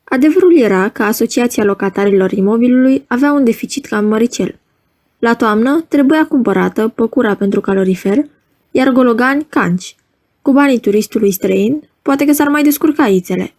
Adevărul 0.03 0.59
era 0.59 0.89
că 0.89 1.03
Asociația 1.03 1.63
Locatarilor 1.63 2.31
Imobilului 2.31 3.03
avea 3.07 3.31
un 3.31 3.43
deficit 3.43 3.85
cam 3.85 4.05
măricel. 4.05 4.59
La 5.21 5.35
toamnă 5.35 5.85
trebuia 5.87 6.25
cumpărată 6.25 6.87
păcura 6.87 7.35
pentru 7.35 7.61
calorifer, 7.61 8.25
iar 8.71 8.89
gologani 8.89 9.45
canci. 9.49 9.95
Cu 10.41 10.51
banii 10.51 10.79
turistului 10.79 11.31
străin, 11.31 11.89
poate 12.01 12.25
că 12.25 12.31
s-ar 12.31 12.47
mai 12.47 12.63
descurca 12.63 13.07
ițele. 13.07 13.53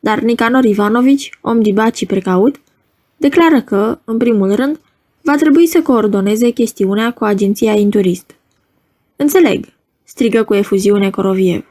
Dar 0.00 0.20
Nicanor 0.20 0.64
Ivanovici, 0.64 1.30
om 1.40 1.60
dibat 1.62 1.94
și 1.94 2.06
precaut, 2.06 2.60
declară 3.16 3.60
că, 3.60 3.98
în 4.04 4.16
primul 4.16 4.54
rând, 4.54 4.80
va 5.22 5.36
trebui 5.36 5.66
să 5.66 5.82
coordoneze 5.82 6.50
chestiunea 6.50 7.12
cu 7.12 7.24
agenția 7.24 7.72
Inturist. 7.72 8.34
Înțeleg, 9.16 9.66
strigă 10.04 10.42
cu 10.42 10.54
efuziune 10.54 11.10
Coroviev. 11.10 11.64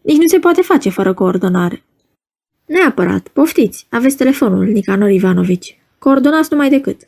Nici 0.00 0.18
nu 0.18 0.26
se 0.26 0.38
poate 0.38 0.62
face 0.62 0.90
fără 0.90 1.14
coordonare. 1.14 1.82
Neapărat, 2.66 3.28
poftiți, 3.28 3.86
aveți 3.90 4.16
telefonul, 4.16 4.64
Nicanor 4.64 5.10
Ivanovici. 5.10 5.78
Coordonați 5.98 6.48
numai 6.50 6.70
decât. 6.70 7.06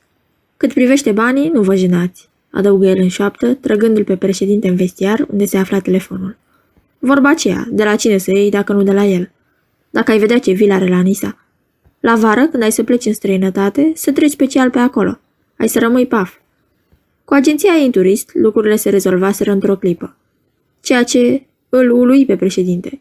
Cât 0.57 0.73
privește 0.73 1.13
banii, 1.13 1.49
nu 1.49 1.63
vă 1.63 1.75
jenați, 1.75 2.29
adăugă 2.51 2.87
el 2.87 2.99
în 2.99 3.09
șoaptă, 3.09 3.55
trăgându-l 3.55 4.05
pe 4.05 4.17
președinte 4.17 4.69
în 4.69 4.75
vestiar, 4.75 5.27
unde 5.31 5.45
se 5.45 5.59
afla 5.59 5.79
telefonul. 5.79 6.37
Vorba 6.99 7.29
aceea, 7.29 7.67
de 7.71 7.85
la 7.85 7.97
cine 7.97 8.19
să 8.19 8.31
iei 8.31 8.51
dacă 8.51 8.73
nu 8.73 8.83
de 8.83 8.93
la 8.93 9.05
el. 9.05 9.31
dacă 9.91 10.11
ai 10.11 10.19
vedea 10.19 10.39
ce 10.39 10.53
vilă 10.53 10.73
are 10.73 10.89
la 10.89 11.01
Nisa. 11.01 11.39
La 12.01 12.15
vară, 12.15 12.47
când 12.47 12.63
ai 12.63 12.73
să 12.73 12.83
pleci 12.83 13.07
în 13.07 13.13
străinătate, 13.13 13.93
să 13.95 14.13
treci 14.13 14.31
special 14.31 14.71
pe 14.71 14.79
acolo. 14.79 15.19
Ai 15.59 15.69
să 15.69 15.79
rămâi 15.79 16.07
paf. 16.07 16.35
Cu 17.25 17.35
agenția 17.35 17.73
ei 17.79 17.85
în 17.85 17.91
turist, 17.91 18.31
lucrurile 18.35 18.77
se 18.77 18.91
rezolvaseră 18.91 19.51
într-o 19.53 19.77
clipă. 19.77 20.17
Ceea 20.81 21.03
ce 21.03 21.43
îl 21.69 21.91
ului 21.91 22.27
pe 22.27 22.37
președinte. 22.37 23.01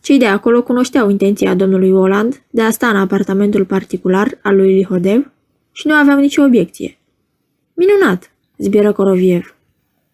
Cei 0.00 0.18
de 0.18 0.26
acolo 0.26 0.62
cunoșteau 0.62 1.10
intenția 1.10 1.54
domnului 1.54 1.90
Oland 1.90 2.42
de 2.50 2.62
a 2.62 2.70
sta 2.70 2.88
în 2.88 2.96
apartamentul 2.96 3.64
particular 3.64 4.38
al 4.42 4.56
lui 4.56 4.74
Lihodev 4.74 5.30
și 5.78 5.86
nu 5.86 5.94
aveau 5.94 6.18
nicio 6.18 6.42
obiecție. 6.42 6.98
Minunat, 7.74 8.30
zbieră 8.56 8.92
Coroviev. 8.92 9.56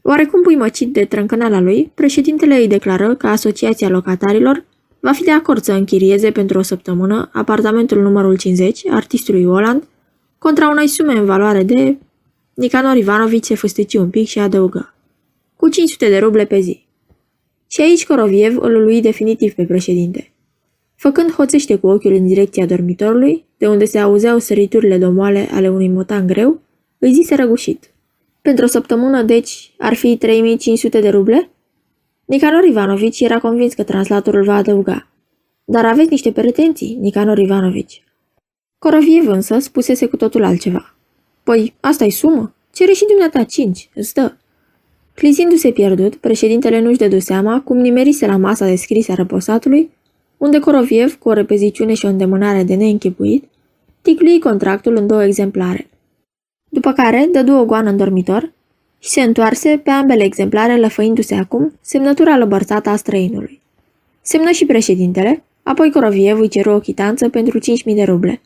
Oarecum 0.02 0.42
puimăcit 0.42 0.92
de 0.92 1.04
trâncăneala 1.04 1.60
lui, 1.60 1.90
președintele 1.94 2.54
îi 2.54 2.68
declară 2.68 3.14
că 3.14 3.26
Asociația 3.26 3.88
Locatarilor 3.88 4.64
va 5.00 5.12
fi 5.12 5.22
de 5.22 5.30
acord 5.30 5.62
să 5.62 5.72
închirieze 5.72 6.30
pentru 6.30 6.58
o 6.58 6.62
săptămână 6.62 7.30
apartamentul 7.32 8.02
numărul 8.02 8.36
50, 8.36 8.86
artistului 8.90 9.44
Oland, 9.44 9.88
contra 10.38 10.68
unei 10.68 10.86
sume 10.86 11.12
în 11.12 11.24
valoare 11.24 11.62
de... 11.62 11.96
Nicanor 12.54 12.96
Ivanovici 12.96 13.44
se 13.44 13.54
fusteci 13.54 13.94
un 13.94 14.10
pic 14.10 14.26
și 14.26 14.38
adăugă. 14.38 14.94
Cu 15.56 15.68
500 15.68 16.08
de 16.08 16.18
ruble 16.18 16.44
pe 16.44 16.60
zi. 16.60 16.86
Și 17.66 17.80
aici 17.80 18.06
Coroviev 18.06 18.56
îl 18.56 18.82
lui 18.82 19.00
definitiv 19.00 19.52
pe 19.52 19.64
președinte. 19.64 20.33
Făcând 20.96 21.32
hoțește 21.32 21.76
cu 21.76 21.86
ochiul 21.86 22.12
în 22.12 22.26
direcția 22.26 22.66
dormitorului, 22.66 23.44
de 23.56 23.68
unde 23.68 23.84
se 23.84 23.98
auzeau 23.98 24.38
săriturile 24.38 24.98
domoale 24.98 25.48
ale 25.50 25.68
unui 25.68 25.88
motan 25.88 26.26
greu, 26.26 26.60
îi 26.98 27.12
zise 27.12 27.34
răgușit. 27.34 27.90
Pentru 28.42 28.64
o 28.64 28.68
săptămână, 28.68 29.22
deci, 29.22 29.74
ar 29.78 29.94
fi 29.94 30.16
3500 30.16 31.00
de 31.00 31.08
ruble? 31.08 31.50
Nicanor 32.24 32.64
Ivanovici 32.64 33.20
era 33.20 33.38
convins 33.38 33.74
că 33.74 33.82
translatorul 33.82 34.44
va 34.44 34.54
adăuga. 34.54 35.08
Dar 35.64 35.84
aveți 35.84 36.10
niște 36.10 36.32
pretenții, 36.32 36.96
Nicanor 37.00 37.38
Ivanovici. 37.38 38.04
Coroviev 38.78 39.26
însă 39.28 39.58
spusese 39.58 40.06
cu 40.06 40.16
totul 40.16 40.44
altceva. 40.44 40.94
Păi, 41.42 41.74
asta 41.80 42.04
e 42.04 42.10
sumă? 42.10 42.54
Cere 42.72 42.92
și 42.92 43.06
dumneata 43.06 43.42
cinci, 43.42 43.88
îți 43.94 44.14
dă. 44.14 44.34
Clizindu-se 45.14 45.70
pierdut, 45.70 46.14
președintele 46.14 46.80
nu-și 46.80 46.98
dădu 46.98 47.18
seama 47.18 47.60
cum 47.60 47.76
nimerise 47.76 48.26
la 48.26 48.36
masa 48.36 48.66
descrisă 48.66 49.12
a 49.12 49.14
răposatului, 49.14 49.90
unde 50.44 50.58
Coroviev, 50.58 51.14
cu 51.18 51.28
o 51.28 51.32
repeziciune 51.32 51.94
și 51.94 52.06
o 52.06 52.08
îndemânare 52.08 52.62
de 52.62 52.74
neînchipuit, 52.74 53.44
ticlui 54.02 54.38
contractul 54.38 54.96
în 54.96 55.06
două 55.06 55.24
exemplare. 55.24 55.88
După 56.70 56.92
care 56.92 57.28
dădu 57.32 57.52
o 57.52 57.64
goană 57.64 57.90
în 57.90 57.96
dormitor 57.96 58.52
și 58.98 59.08
se 59.08 59.22
întoarse 59.22 59.80
pe 59.84 59.90
ambele 59.90 60.24
exemplare 60.24 60.76
lăfăindu-se 60.76 61.34
acum 61.34 61.72
semnătura 61.80 62.36
lăbărțată 62.36 62.88
a 62.88 62.96
străinului. 62.96 63.60
Semnă 64.22 64.50
și 64.50 64.66
președintele, 64.66 65.42
apoi 65.62 65.90
Coroviev 65.90 66.38
îi 66.38 66.48
ceru 66.48 66.70
o 66.70 66.78
chitanță 66.78 67.28
pentru 67.28 67.58
5.000 67.58 67.64
de 67.94 68.02
ruble. 68.02 68.40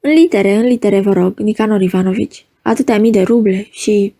În 0.00 0.12
litere, 0.12 0.54
în 0.54 0.64
litere, 0.64 1.00
vă 1.00 1.12
rog, 1.12 1.38
Nicanor 1.38 1.80
Ivanovici, 1.80 2.46
atâtea 2.62 2.98
mii 2.98 3.12
de 3.12 3.22
ruble 3.22 3.66
și 3.70 4.14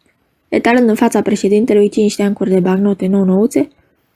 etalând 0.49 0.89
în 0.89 0.95
fața 0.95 1.23
președintelui 1.23 1.89
cinci 1.89 2.17
teancuri 2.17 2.51
de 2.51 2.61
bagnote 2.61 3.07
nou-nouțe, 3.07 3.69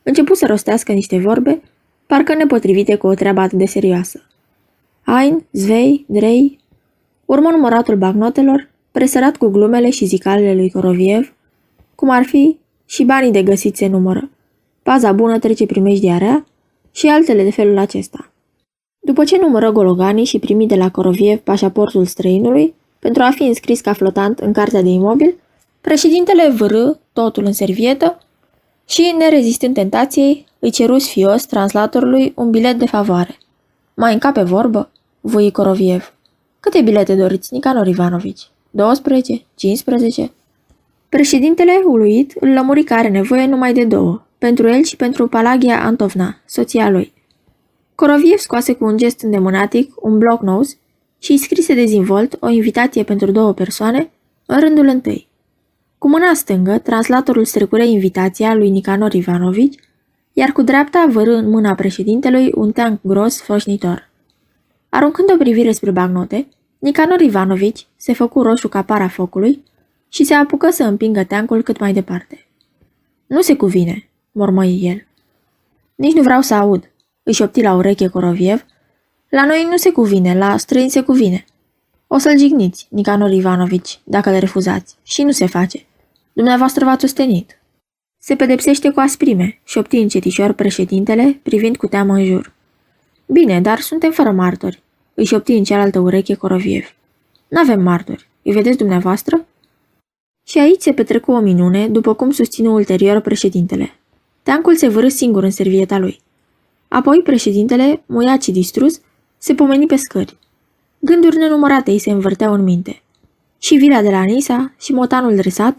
începu 0.03 0.35
să 0.35 0.47
rostească 0.47 0.93
niște 0.93 1.19
vorbe, 1.19 1.61
parcă 2.07 2.35
nepotrivite 2.35 2.95
cu 2.95 3.07
o 3.07 3.15
treabă 3.15 3.41
atât 3.41 3.59
de 3.59 3.67
serioasă. 3.67 4.23
Ein, 5.23 5.47
zvei, 5.51 6.05
drei, 6.09 6.59
urmă 7.25 7.51
număratul 7.51 7.97
bagnotelor, 7.97 8.71
presărat 8.91 9.37
cu 9.37 9.49
glumele 9.49 9.91
și 9.91 10.05
zicalele 10.05 10.55
lui 10.55 10.71
Coroviev, 10.71 11.35
cum 11.95 12.11
ar 12.11 12.25
fi 12.25 12.59
și 12.87 13.05
banii 13.05 13.31
de 13.31 13.43
găsit 13.43 13.77
se 13.77 13.87
numără. 13.87 14.31
Paza 14.83 15.13
bună 15.13 15.39
trece 15.39 15.67
primejdia 15.67 16.19
rea 16.19 16.47
și 16.93 17.07
altele 17.07 17.43
de 17.43 17.51
felul 17.51 17.79
acesta. 17.79 18.33
După 18.99 19.25
ce 19.25 19.39
numără 19.39 19.73
gologanii 19.73 20.25
și 20.25 20.39
primi 20.39 20.67
de 20.67 20.75
la 20.75 20.91
Coroviev 20.91 21.39
pașaportul 21.39 22.05
străinului, 22.05 22.75
pentru 22.99 23.23
a 23.23 23.31
fi 23.31 23.43
înscris 23.43 23.81
ca 23.81 23.93
flotant 23.93 24.39
în 24.39 24.53
cartea 24.53 24.83
de 24.83 24.89
imobil, 24.89 25.35
Președintele 25.87 26.49
vârâ 26.49 26.93
totul 27.13 27.45
în 27.45 27.53
servietă 27.53 28.19
și, 28.89 29.15
nerezistând 29.19 29.75
tentației, 29.75 30.46
îi 30.59 30.71
ceru 30.71 30.99
sfios 30.99 31.45
translatorului 31.45 32.33
un 32.37 32.51
bilet 32.51 32.79
de 32.79 32.87
favoare. 32.87 33.39
Mai 33.95 34.13
încape 34.13 34.43
vorbă? 34.43 34.91
Voi 35.21 35.51
Coroviev. 35.51 36.13
Câte 36.61 36.81
bilete 36.81 37.15
doriți, 37.15 37.55
Nicanor 37.55 37.87
Ivanovici? 37.87 38.51
12? 38.71 39.45
15? 39.55 40.33
Președintele, 41.09 41.83
uluit, 41.85 42.33
îl 42.41 42.49
lămuri 42.49 42.85
că 42.85 42.95
are 42.95 43.09
nevoie 43.09 43.47
numai 43.47 43.73
de 43.73 43.85
două, 43.85 44.23
pentru 44.39 44.69
el 44.69 44.83
și 44.83 44.97
pentru 44.97 45.29
Palagia 45.29 45.81
Antovna, 45.81 46.37
soția 46.47 46.91
lui. 46.91 47.13
Coroviev 47.95 48.39
scoase 48.39 48.73
cu 48.73 48.85
un 48.85 48.97
gest 48.97 49.21
îndemânatic 49.21 49.93
un 50.01 50.19
bloc 50.19 50.43
nose 50.43 50.77
și 51.19 51.31
îi 51.31 51.39
scrise 51.39 51.75
dezinvolt 51.75 52.37
o 52.41 52.49
invitație 52.49 53.03
pentru 53.03 53.31
două 53.31 53.53
persoane 53.53 54.11
în 54.47 54.61
rândul 54.61 54.87
întâi. 54.87 55.29
Cu 55.99 56.09
mâna 56.09 56.35
stângă, 56.35 56.79
translatorul 56.79 57.45
strecură 57.45 57.83
invitația 57.83 58.55
lui 58.55 58.71
Nicanor 58.71 59.13
Ivanovici, 59.13 59.79
iar 60.39 60.53
cu 60.53 60.63
dreapta 60.63 61.07
vărâ 61.09 61.37
în 61.37 61.49
mâna 61.51 61.75
președintelui 61.75 62.53
un 62.55 62.73
teanc 62.73 63.01
gros 63.03 63.41
foșnitor. 63.41 64.11
Aruncând 64.89 65.33
o 65.33 65.37
privire 65.37 65.73
spre 65.73 65.91
bagnote, 65.91 66.49
Nicanor 66.79 67.21
Ivanovici 67.21 67.87
se 67.97 68.13
făcu 68.13 68.43
roșu 68.43 68.69
ca 68.69 68.83
para 68.83 69.09
focului 69.09 69.63
și 70.09 70.25
se 70.25 70.35
apucă 70.35 70.71
să 70.71 70.85
împingă 70.85 71.25
teancul 71.25 71.63
cât 71.63 71.81
mai 71.81 71.93
departe. 71.93 72.47
Nu 73.27 73.41
se 73.41 73.57
cuvine, 73.57 74.09
mormăi 74.33 74.81
el. 74.83 75.07
Nici 75.95 76.15
nu 76.15 76.23
vreau 76.23 76.41
să 76.41 76.55
aud, 76.55 76.91
își 77.23 77.43
opti 77.43 77.63
la 77.63 77.75
ureche 77.75 78.09
Coroviev. 78.09 78.65
La 79.29 79.45
noi 79.45 79.67
nu 79.71 79.77
se 79.77 79.91
cuvine, 79.91 80.39
la 80.39 80.57
străini 80.57 80.91
se 80.91 81.01
cuvine. 81.01 81.45
O 82.07 82.19
să-l 82.19 82.39
jigniți, 82.39 82.87
Nicanor 82.91 83.31
Ivanovici, 83.31 84.01
dacă 84.05 84.31
le 84.31 84.39
refuzați. 84.39 84.97
Și 85.03 85.23
nu 85.23 85.31
se 85.31 85.47
face. 85.47 85.87
Dumneavoastră 86.33 86.85
v-ați 86.85 87.05
ostenit. 87.05 87.59
Se 88.27 88.37
pedepsește 88.37 88.91
cu 88.91 89.01
asprime, 89.01 89.61
șopti 89.65 89.97
încetișor 89.97 90.53
președintele, 90.53 91.41
privind 91.43 91.77
cu 91.77 91.87
teamă 91.87 92.15
în 92.15 92.25
jur. 92.25 92.53
Bine, 93.27 93.61
dar 93.61 93.81
suntem 93.81 94.13
fără 94.13 94.31
martori, 94.31 94.83
își 95.15 95.27
șopti 95.27 95.53
în 95.53 95.65
cealaltă 95.65 95.99
ureche 95.99 96.35
Coroviev. 96.35 96.85
N-avem 97.49 97.83
martori. 97.83 98.29
Îi 98.43 98.53
vedeți 98.53 98.77
dumneavoastră? 98.77 99.47
Și 100.47 100.59
aici 100.59 100.81
se 100.81 100.93
petrecu 100.93 101.33
o 101.33 101.39
minune, 101.39 101.89
după 101.89 102.15
cum 102.15 102.31
susținu 102.31 102.73
ulterior 102.73 103.21
președintele. 103.21 103.95
Teancul 104.43 104.77
se 104.77 104.89
vârâ 104.89 105.09
singur 105.09 105.43
în 105.43 105.51
servieta 105.51 105.99
lui. 105.99 106.21
Apoi 106.89 107.21
președintele, 107.25 108.03
muiat 108.07 108.43
și 108.43 108.51
distrus, 108.51 109.01
se 109.39 109.55
pomeni 109.55 109.87
pe 109.87 109.97
scări. 109.97 110.37
Gânduri 110.99 111.37
nenumărate 111.37 111.91
îi 111.91 111.99
se 111.99 112.11
învârteau 112.11 112.53
în 112.53 112.63
minte. 112.63 113.03
Și 113.59 113.75
vila 113.75 114.03
de 114.03 114.11
la 114.11 114.23
Nisa, 114.23 114.75
și 114.79 114.93
motanul 114.93 115.37
dresat, 115.37 115.79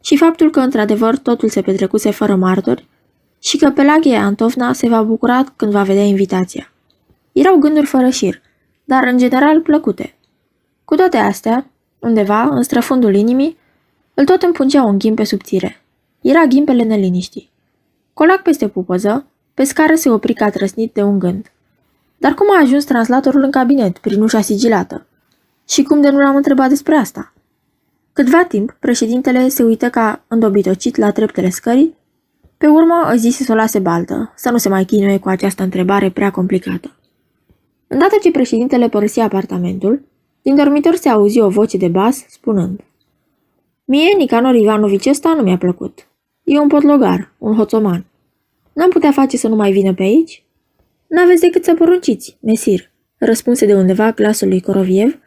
și 0.00 0.16
faptul 0.16 0.50
că 0.50 0.60
într-adevăr 0.60 1.18
totul 1.18 1.48
se 1.48 1.62
petrecuse 1.62 2.10
fără 2.10 2.36
martori, 2.36 2.86
și 3.38 3.56
că 3.56 3.70
Pelagia 3.70 4.20
Antovna 4.20 4.72
se 4.72 4.88
va 4.88 5.02
bucura 5.02 5.44
când 5.56 5.72
va 5.72 5.82
vedea 5.82 6.04
invitația. 6.04 6.72
Erau 7.32 7.56
gânduri 7.56 7.86
fără 7.86 8.08
șir, 8.08 8.40
dar 8.84 9.04
în 9.04 9.18
general 9.18 9.60
plăcute. 9.60 10.16
Cu 10.84 10.94
toate 10.94 11.16
astea, 11.16 11.66
undeva, 11.98 12.42
în 12.42 12.62
străfundul 12.62 13.14
inimii, 13.14 13.58
îl 14.14 14.24
tot 14.24 14.42
împungea 14.42 14.82
un 14.82 14.98
ghimpe 14.98 15.24
subțire. 15.24 15.82
Era 16.20 16.44
ghimpele 16.44 16.82
neliniștii. 16.82 17.50
Colac 18.14 18.42
peste 18.42 18.68
pupăză, 18.68 19.26
pe 19.54 19.64
scară 19.64 19.94
se 19.94 20.10
opri 20.10 20.32
ca 20.34 20.50
trăsnit 20.50 20.92
de 20.92 21.02
un 21.02 21.18
gând. 21.18 21.52
Dar 22.16 22.34
cum 22.34 22.46
a 22.50 22.60
ajuns 22.60 22.84
translatorul 22.84 23.42
în 23.42 23.50
cabinet, 23.50 23.98
prin 23.98 24.22
ușa 24.22 24.40
sigilată? 24.40 25.06
Și 25.68 25.82
cum 25.82 26.00
de 26.00 26.08
nu 26.10 26.18
l-am 26.18 26.36
întrebat 26.36 26.68
despre 26.68 26.94
asta? 26.94 27.32
Câtva 28.18 28.44
timp, 28.44 28.76
președintele 28.80 29.48
se 29.48 29.62
uită 29.62 29.90
ca 29.90 30.24
îndobitocit 30.28 30.96
la 30.96 31.10
treptele 31.10 31.48
scării, 31.50 31.96
pe 32.56 32.66
urmă 32.66 33.08
îi 33.10 33.18
zise 33.18 33.44
să 33.44 33.52
o 33.52 33.54
lase 33.54 33.78
baltă, 33.78 34.32
să 34.36 34.50
nu 34.50 34.56
se 34.56 34.68
mai 34.68 34.84
chinuie 34.84 35.18
cu 35.18 35.28
această 35.28 35.62
întrebare 35.62 36.10
prea 36.10 36.30
complicată. 36.30 36.96
Îndată 37.86 38.16
ce 38.22 38.30
președintele 38.30 38.88
părăsi 38.88 39.20
apartamentul, 39.20 40.04
din 40.42 40.54
dormitor 40.54 40.94
se 40.94 41.08
auzi 41.08 41.40
o 41.40 41.48
voce 41.48 41.76
de 41.76 41.88
bas 41.88 42.24
spunând 42.28 42.80
Mie, 43.84 44.14
Nicanor 44.16 44.54
Ivanovici 44.54 45.06
ăsta 45.06 45.34
nu 45.34 45.42
mi-a 45.42 45.58
plăcut. 45.58 46.08
E 46.44 46.58
un 46.58 46.68
potlogar, 46.68 47.32
un 47.38 47.56
hoțoman. 47.56 48.04
N-am 48.72 48.90
putea 48.90 49.12
face 49.12 49.36
să 49.36 49.48
nu 49.48 49.56
mai 49.56 49.72
vină 49.72 49.94
pe 49.94 50.02
aici? 50.02 50.44
N-aveți 51.06 51.40
decât 51.40 51.64
să 51.64 51.74
porunciți, 51.74 52.36
mesir, 52.40 52.90
răspunse 53.18 53.66
de 53.66 53.74
undeva 53.74 54.10
glasul 54.10 54.48
lui 54.48 54.60
Coroviev, 54.60 55.18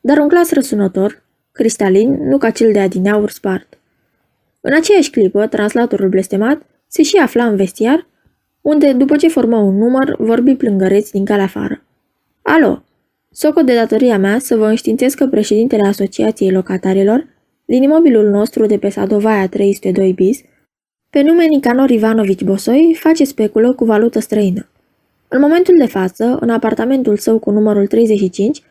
dar 0.00 0.18
un 0.18 0.28
glas 0.28 0.52
răsunător, 0.52 1.26
cristalin, 1.58 2.28
nu 2.28 2.38
ca 2.38 2.50
cel 2.50 2.72
de 2.72 2.80
adineaur 2.80 3.30
spart. 3.30 3.78
În 4.60 4.74
aceeași 4.74 5.10
clipă, 5.10 5.46
translatorul 5.46 6.08
blestemat 6.08 6.62
se 6.86 7.02
și 7.02 7.16
afla 7.16 7.44
în 7.44 7.56
vestiar, 7.56 8.06
unde, 8.60 8.92
după 8.92 9.16
ce 9.16 9.28
formă 9.28 9.56
un 9.56 9.76
număr, 9.76 10.16
vorbi 10.18 10.54
plângăreți 10.54 11.12
din 11.12 11.24
calea 11.24 11.44
afară. 11.44 11.82
Alo, 12.42 12.82
socot 13.30 13.66
de 13.66 13.74
datoria 13.74 14.18
mea 14.18 14.38
să 14.38 14.56
vă 14.56 14.66
înștiințez 14.66 15.14
că 15.14 15.26
președintele 15.26 15.86
Asociației 15.86 16.50
Locatarilor, 16.50 17.26
din 17.64 17.82
imobilul 17.82 18.28
nostru 18.30 18.66
de 18.66 18.78
pe 18.78 18.88
Sadovaia 18.88 19.48
302 19.48 20.12
bis, 20.12 20.40
pe 21.10 21.22
nume 21.22 21.44
Nicanor 21.44 21.90
Ivanovici 21.90 22.44
Bosoi, 22.44 22.96
face 22.98 23.24
speculă 23.24 23.72
cu 23.72 23.84
valută 23.84 24.18
străină. 24.20 24.68
În 25.28 25.40
momentul 25.40 25.76
de 25.78 25.86
față, 25.86 26.38
în 26.40 26.50
apartamentul 26.50 27.16
său 27.16 27.38
cu 27.38 27.50
numărul 27.50 27.86
35, 27.86 28.62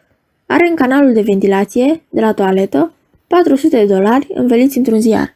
are 0.47 0.67
în 0.69 0.75
canalul 0.75 1.13
de 1.13 1.21
ventilație, 1.21 2.01
de 2.09 2.21
la 2.21 2.33
toaletă, 2.33 2.93
400 3.27 3.77
de 3.77 3.93
dolari 3.93 4.27
înveliți 4.33 4.77
într-un 4.77 4.99
ziar. 4.99 5.35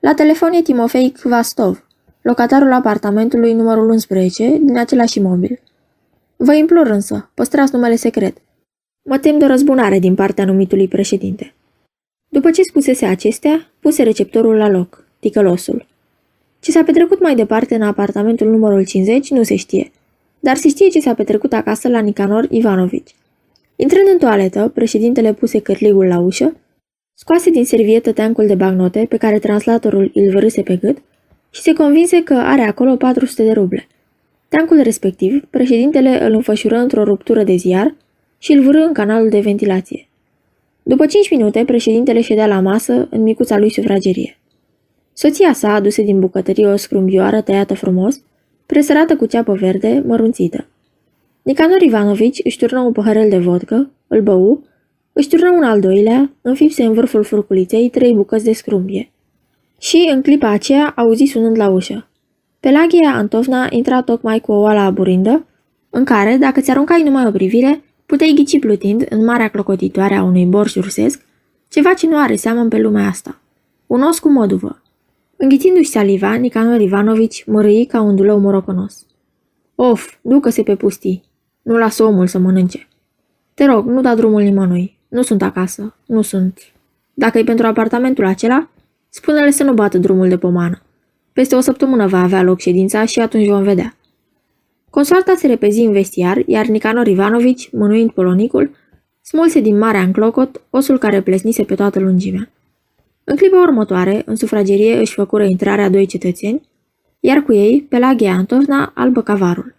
La 0.00 0.14
telefon 0.14 0.52
e 0.52 0.62
Timofei 0.62 1.10
Kvastov, 1.10 1.86
locatarul 2.22 2.72
apartamentului 2.72 3.52
numărul 3.52 3.90
11 3.90 4.58
din 4.62 4.78
același 4.78 5.18
imobil. 5.18 5.60
Vă 6.36 6.54
implor 6.54 6.86
însă, 6.86 7.30
păstrați 7.34 7.74
numele 7.74 7.96
secret. 7.96 8.36
Mă 9.02 9.18
tem 9.18 9.38
de 9.38 9.46
răzbunare 9.46 9.98
din 9.98 10.14
partea 10.14 10.44
numitului 10.44 10.88
președinte. 10.88 11.54
După 12.28 12.50
ce 12.50 12.62
spusese 12.62 13.06
acestea, 13.06 13.70
puse 13.80 14.02
receptorul 14.02 14.56
la 14.56 14.68
loc, 14.68 15.04
ticălosul. 15.20 15.86
Ce 16.60 16.70
s-a 16.70 16.82
petrecut 16.82 17.20
mai 17.20 17.34
departe 17.34 17.74
în 17.74 17.82
apartamentul 17.82 18.50
numărul 18.50 18.84
50 18.84 19.30
nu 19.30 19.42
se 19.42 19.56
știe, 19.56 19.90
dar 20.40 20.56
se 20.56 20.68
știe 20.68 20.88
ce 20.88 21.00
s-a 21.00 21.14
petrecut 21.14 21.52
acasă 21.52 21.88
la 21.88 21.98
Nicanor 21.98 22.46
Ivanovici. 22.50 23.14
Intrând 23.76 24.08
în 24.12 24.18
toaletă, 24.18 24.70
președintele 24.74 25.32
puse 25.32 25.58
cărligul 25.60 26.06
la 26.06 26.18
ușă, 26.18 26.56
scoase 27.14 27.50
din 27.50 27.64
servietă 27.64 28.12
teancul 28.12 28.46
de 28.46 28.54
bagnote 28.54 29.06
pe 29.08 29.16
care 29.16 29.38
translatorul 29.38 30.10
îl 30.14 30.30
vărâse 30.30 30.62
pe 30.62 30.76
gât 30.76 30.98
și 31.50 31.60
se 31.60 31.72
convinse 31.72 32.22
că 32.22 32.34
are 32.34 32.62
acolo 32.62 32.96
400 32.96 33.42
de 33.42 33.52
ruble. 33.52 33.86
Teancul 34.48 34.82
respectiv, 34.82 35.44
președintele 35.50 36.24
îl 36.24 36.32
înfășură 36.32 36.76
într-o 36.76 37.04
ruptură 37.04 37.42
de 37.42 37.54
ziar 37.54 37.94
și 38.38 38.52
îl 38.52 38.62
vârâ 38.62 38.84
în 38.84 38.92
canalul 38.92 39.28
de 39.28 39.40
ventilație. 39.40 40.08
După 40.82 41.06
cinci 41.06 41.30
minute, 41.30 41.64
președintele 41.64 42.20
ședea 42.20 42.46
la 42.46 42.60
masă 42.60 43.08
în 43.10 43.22
micuța 43.22 43.58
lui 43.58 43.70
sufragerie. 43.70 44.38
Soția 45.12 45.52
sa 45.52 45.74
aduse 45.74 46.02
din 46.02 46.20
bucătărie 46.20 46.66
o 46.66 46.76
scrumbioară 46.76 47.40
tăiată 47.40 47.74
frumos, 47.74 48.22
presărată 48.66 49.16
cu 49.16 49.26
ceapă 49.26 49.52
verde, 49.52 50.02
mărunțită. 50.06 50.68
Nicanor 51.44 51.80
Ivanovici 51.80 52.40
își 52.44 52.58
turnă 52.58 52.80
un 52.80 52.92
păhărel 52.92 53.28
de 53.28 53.38
vodcă, 53.38 53.90
îl 54.06 54.22
bău, 54.22 54.62
își 55.12 55.28
turnă 55.28 55.50
un 55.50 55.62
al 55.62 55.80
doilea, 55.80 56.30
înfipse 56.42 56.84
în 56.84 56.92
vârful 56.92 57.24
furculiței 57.24 57.88
trei 57.88 58.14
bucăți 58.14 58.44
de 58.44 58.52
scrumbie. 58.52 59.12
Și, 59.78 60.10
în 60.12 60.22
clipa 60.22 60.48
aceea, 60.48 60.92
auzi 60.96 61.24
sunând 61.24 61.56
la 61.56 61.68
ușă. 61.68 62.08
Pelagia 62.60 63.12
Antovna 63.14 63.66
intra 63.70 64.02
tocmai 64.02 64.40
cu 64.40 64.52
o 64.52 64.60
oală 64.60 64.78
aburindă, 64.78 65.46
în 65.90 66.04
care, 66.04 66.36
dacă 66.36 66.60
ți 66.60 66.70
aruncai 66.70 67.02
numai 67.02 67.26
o 67.26 67.30
privire, 67.30 67.82
puteai 68.06 68.32
ghici 68.34 68.58
plutind 68.58 69.06
în 69.08 69.24
marea 69.24 69.48
clocotitoare 69.48 70.14
a 70.14 70.22
unui 70.22 70.44
borș 70.44 70.74
rusesc, 70.74 71.24
ceva 71.68 71.92
ce 71.92 72.06
nu 72.06 72.18
are 72.18 72.36
seamă 72.36 72.64
pe 72.64 72.78
lumea 72.78 73.06
asta. 73.06 73.40
Un 73.86 74.02
os 74.02 74.18
cu 74.18 74.28
moduvă. 74.28 74.82
Înghițindu-și 75.36 75.88
saliva, 75.90 76.34
Nicanor 76.34 76.80
Ivanovici 76.80 77.44
mărâi 77.46 77.86
ca 77.86 78.00
un 78.00 78.16
dulău 78.16 78.38
morocănos. 78.38 79.06
Of, 79.74 80.14
ducă-se 80.22 80.62
pe 80.62 80.76
pustii. 80.76 81.32
Nu 81.64 81.76
lasă 81.78 82.02
omul 82.02 82.26
să 82.26 82.38
mănânce. 82.38 82.88
Te 83.54 83.64
rog, 83.64 83.86
nu 83.86 84.00
da 84.00 84.14
drumul 84.14 84.42
nimănui. 84.42 84.98
Nu 85.08 85.22
sunt 85.22 85.42
acasă. 85.42 85.94
Nu 86.06 86.22
sunt. 86.22 86.58
Dacă 87.14 87.38
e 87.38 87.44
pentru 87.44 87.66
apartamentul 87.66 88.24
acela, 88.26 88.68
spune-le 89.08 89.50
să 89.50 89.64
nu 89.64 89.72
bată 89.72 89.98
drumul 89.98 90.28
de 90.28 90.38
pomană. 90.38 90.82
Peste 91.32 91.54
o 91.54 91.60
săptămână 91.60 92.06
va 92.06 92.22
avea 92.22 92.42
loc 92.42 92.60
ședința 92.60 93.04
și 93.04 93.20
atunci 93.20 93.48
vom 93.48 93.62
vedea. 93.62 93.96
Consoarta 94.90 95.34
se 95.36 95.46
repezi 95.46 95.80
în 95.80 95.92
vestiar, 95.92 96.42
iar 96.46 96.66
Nicanor 96.66 97.06
Ivanovici, 97.06 97.70
mânuind 97.72 98.10
polonicul, 98.10 98.70
smulse 99.20 99.60
din 99.60 99.78
marea 99.78 100.00
în 100.00 100.12
clocot 100.12 100.62
osul 100.70 100.98
care 100.98 101.22
plesnise 101.22 101.62
pe 101.62 101.74
toată 101.74 102.00
lungimea. 102.00 102.50
În 103.24 103.36
clipa 103.36 103.60
următoare, 103.60 104.22
în 104.26 104.36
sufragerie 104.36 104.98
își 104.98 105.14
făcură 105.14 105.44
intrarea 105.44 105.88
doi 105.88 106.06
cetățeni, 106.06 106.68
iar 107.20 107.42
cu 107.42 107.52
ei 107.52 107.86
Pelagia 107.88 108.32
Antovna 108.32 108.92
albă 108.94 109.22
cavarul. 109.22 109.74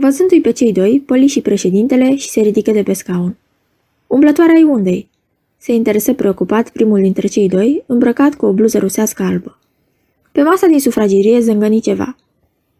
Văzându-i 0.00 0.40
pe 0.40 0.50
cei 0.50 0.72
doi, 0.72 1.02
păli 1.06 1.26
și 1.26 1.40
președintele 1.40 2.16
și 2.16 2.28
se 2.28 2.40
ridică 2.40 2.70
de 2.70 2.82
pe 2.82 2.92
scaun. 2.92 3.36
Umblătoarea 4.06 4.54
ai 4.54 4.62
undei? 4.62 5.08
Se 5.56 5.72
interesă 5.72 6.12
preocupat 6.12 6.70
primul 6.70 7.00
dintre 7.00 7.26
cei 7.26 7.48
doi, 7.48 7.84
îmbrăcat 7.86 8.34
cu 8.34 8.46
o 8.46 8.52
bluză 8.52 8.78
rusească 8.78 9.22
albă. 9.22 9.58
Pe 10.32 10.42
masa 10.42 10.66
din 10.66 10.80
sufragerie 10.80 11.40
zângăni 11.40 11.80
ceva. 11.80 12.16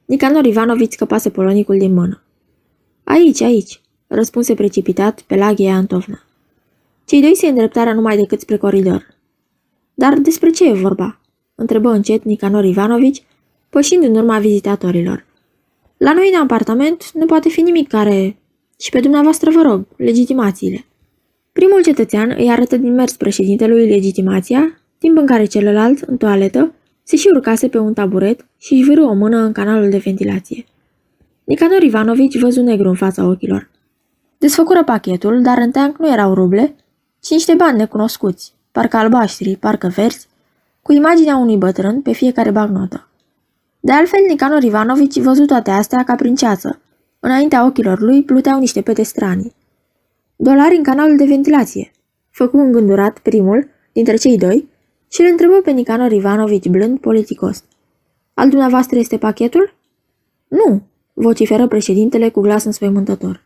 Nicanor 0.04 0.44
Ivanovici 0.44 0.92
scăpase 0.92 1.30
polonicul 1.30 1.78
din 1.78 1.94
mână. 1.94 2.22
Aici, 3.04 3.40
aici, 3.40 3.80
răspunse 4.06 4.54
precipitat 4.54 5.20
Pelagia 5.20 5.74
Antovna. 5.74 6.24
Cei 7.04 7.20
doi 7.20 7.36
se 7.36 7.46
îndreptară 7.46 7.92
numai 7.92 8.16
decât 8.16 8.40
spre 8.40 8.56
coridor. 8.56 9.14
Dar 9.94 10.18
despre 10.18 10.50
ce 10.50 10.68
e 10.68 10.72
vorba? 10.72 11.20
întrebă 11.54 11.90
încet 11.90 12.24
Nicanor 12.24 12.64
Ivanovici, 12.64 13.22
pășind 13.68 14.02
în 14.02 14.16
urma 14.16 14.38
vizitatorilor. 14.38 15.26
La 15.98 16.12
noi 16.12 16.30
în 16.34 16.40
apartament 16.40 17.12
nu 17.12 17.26
poate 17.26 17.48
fi 17.48 17.60
nimic 17.60 17.88
care... 17.88 18.36
Și 18.80 18.90
pe 18.90 19.00
dumneavoastră 19.00 19.50
vă 19.50 19.62
rog, 19.62 19.86
legitimațiile. 19.96 20.84
Primul 21.52 21.82
cetățean 21.82 22.34
îi 22.36 22.50
arătă 22.50 22.76
din 22.76 22.94
mers 22.94 23.16
președintelui 23.16 23.88
legitimația, 23.88 24.80
timp 24.98 25.16
în 25.16 25.26
care 25.26 25.44
celălalt, 25.44 26.00
în 26.00 26.16
toaletă, 26.16 26.74
se 27.02 27.16
și 27.16 27.30
urcase 27.34 27.68
pe 27.68 27.78
un 27.78 27.92
taburet 27.92 28.46
și 28.58 28.72
își 28.74 28.84
vârâ 28.84 29.04
o 29.04 29.12
mână 29.12 29.36
în 29.36 29.52
canalul 29.52 29.90
de 29.90 29.96
ventilație. 29.96 30.64
Nicanor 31.44 31.82
Ivanovici 31.82 32.38
văzu 32.38 32.62
negru 32.62 32.88
în 32.88 32.94
fața 32.94 33.26
ochilor. 33.26 33.70
Desfăcură 34.38 34.84
pachetul, 34.84 35.42
dar 35.42 35.58
în 35.58 35.70
teanc 35.70 35.98
nu 35.98 36.12
erau 36.12 36.34
ruble, 36.34 36.74
ci 37.20 37.30
niște 37.30 37.54
bani 37.54 37.78
necunoscuți, 37.78 38.52
parcă 38.72 38.96
albaștri, 38.96 39.56
parcă 39.56 39.92
verzi, 39.94 40.26
cu 40.82 40.92
imaginea 40.92 41.36
unui 41.36 41.56
bătrân 41.56 42.02
pe 42.02 42.12
fiecare 42.12 42.50
bagnotă. 42.50 43.07
De 43.80 43.92
altfel, 43.92 44.20
Nicanor 44.28 44.62
Ivanovici 44.62 45.20
văzut 45.20 45.46
toate 45.46 45.70
astea 45.70 46.04
ca 46.04 46.14
prin 46.14 46.34
ceață. 46.34 46.80
Înaintea 47.20 47.64
ochilor 47.64 48.00
lui 48.00 48.22
pluteau 48.22 48.58
niște 48.58 48.82
pete 48.82 49.02
stranii. 49.02 49.54
Dolari 50.36 50.76
în 50.76 50.82
canalul 50.82 51.16
de 51.16 51.24
ventilație. 51.24 51.90
Făcu 52.30 52.58
îngândurat 52.58 53.18
primul 53.18 53.68
dintre 53.92 54.16
cei 54.16 54.38
doi 54.38 54.68
și 55.08 55.20
îl 55.20 55.26
întrebă 55.30 55.60
pe 55.60 55.70
Nicanor 55.70 56.12
Ivanovici 56.12 56.68
blând, 56.68 56.98
politicos. 56.98 57.64
Al 58.34 58.48
dumneavoastră 58.48 58.98
este 58.98 59.18
pachetul? 59.18 59.74
Nu, 60.48 60.82
vociferă 61.12 61.66
președintele 61.66 62.28
cu 62.28 62.40
glas 62.40 62.64
înspăimântător. 62.64 63.44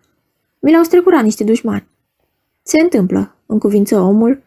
Mi 0.60 0.72
l-au 0.72 0.82
strecurat 0.82 1.22
niște 1.22 1.44
dușmani. 1.44 1.86
Se 2.62 2.80
întâmplă, 2.80 3.36
încuvință 3.46 4.00
omul 4.00 4.42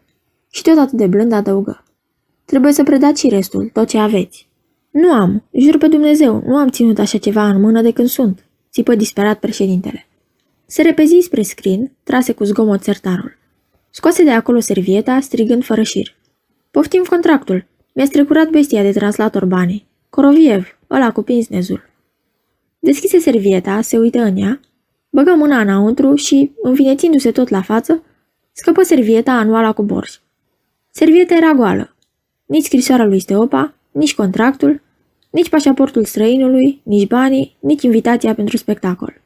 și 0.50 0.62
tot 0.62 0.78
atât 0.78 0.98
de 0.98 1.06
blând 1.06 1.32
adăugă. 1.32 1.84
Trebuie 2.44 2.72
să 2.72 2.82
predați 2.82 3.20
și 3.20 3.28
restul, 3.28 3.70
tot 3.72 3.88
ce 3.88 3.98
aveți. 3.98 4.45
Nu 4.96 5.12
am, 5.12 5.42
jur 5.52 5.78
pe 5.78 5.88
Dumnezeu, 5.88 6.42
nu 6.46 6.56
am 6.56 6.68
ținut 6.68 6.98
așa 6.98 7.18
ceva 7.18 7.48
în 7.48 7.60
mână 7.60 7.82
de 7.82 7.90
când 7.90 8.08
sunt, 8.08 8.44
țipă 8.70 8.94
disperat 8.94 9.38
președintele. 9.38 10.06
Se 10.66 10.82
repezi 10.82 11.20
spre 11.20 11.42
scrin, 11.42 11.92
trase 12.02 12.32
cu 12.32 12.44
zgomot 12.44 12.82
sertarul. 12.82 13.36
Scoase 13.90 14.24
de 14.24 14.30
acolo 14.30 14.60
servieta, 14.60 15.20
strigând 15.20 15.64
fără 15.64 15.82
șir. 15.82 16.14
Poftim 16.70 17.02
contractul. 17.08 17.66
Mi-a 17.92 18.04
strecurat 18.04 18.50
bestia 18.50 18.82
de 18.82 18.92
translator 18.92 19.44
banii. 19.44 19.86
Coroviev, 20.10 20.78
ăla 20.90 21.12
cu 21.12 21.22
pinsnezul. 21.22 21.82
Deschise 22.78 23.18
servieta, 23.18 23.80
se 23.80 23.98
uită 23.98 24.18
în 24.22 24.36
ea, 24.36 24.60
băgă 25.10 25.34
mâna 25.34 25.60
înăuntru 25.60 26.14
și, 26.14 26.52
învinețindu-se 26.62 27.30
tot 27.30 27.48
la 27.48 27.62
față, 27.62 28.02
scăpă 28.52 28.82
servieta 28.82 29.32
anuala 29.32 29.72
cu 29.72 29.82
borș. 29.82 30.18
Servieta 30.90 31.34
era 31.34 31.52
goală. 31.52 31.96
Nici 32.46 32.64
scrisoarea 32.64 33.06
lui 33.06 33.20
Steopa, 33.20 33.74
nici 33.90 34.14
contractul, 34.14 34.84
nici 35.36 35.48
pașaportul 35.48 36.04
străinului, 36.04 36.80
nici 36.82 37.06
banii, 37.06 37.56
nici 37.60 37.82
invitația 37.82 38.34
pentru 38.34 38.56
spectacol. 38.56 39.20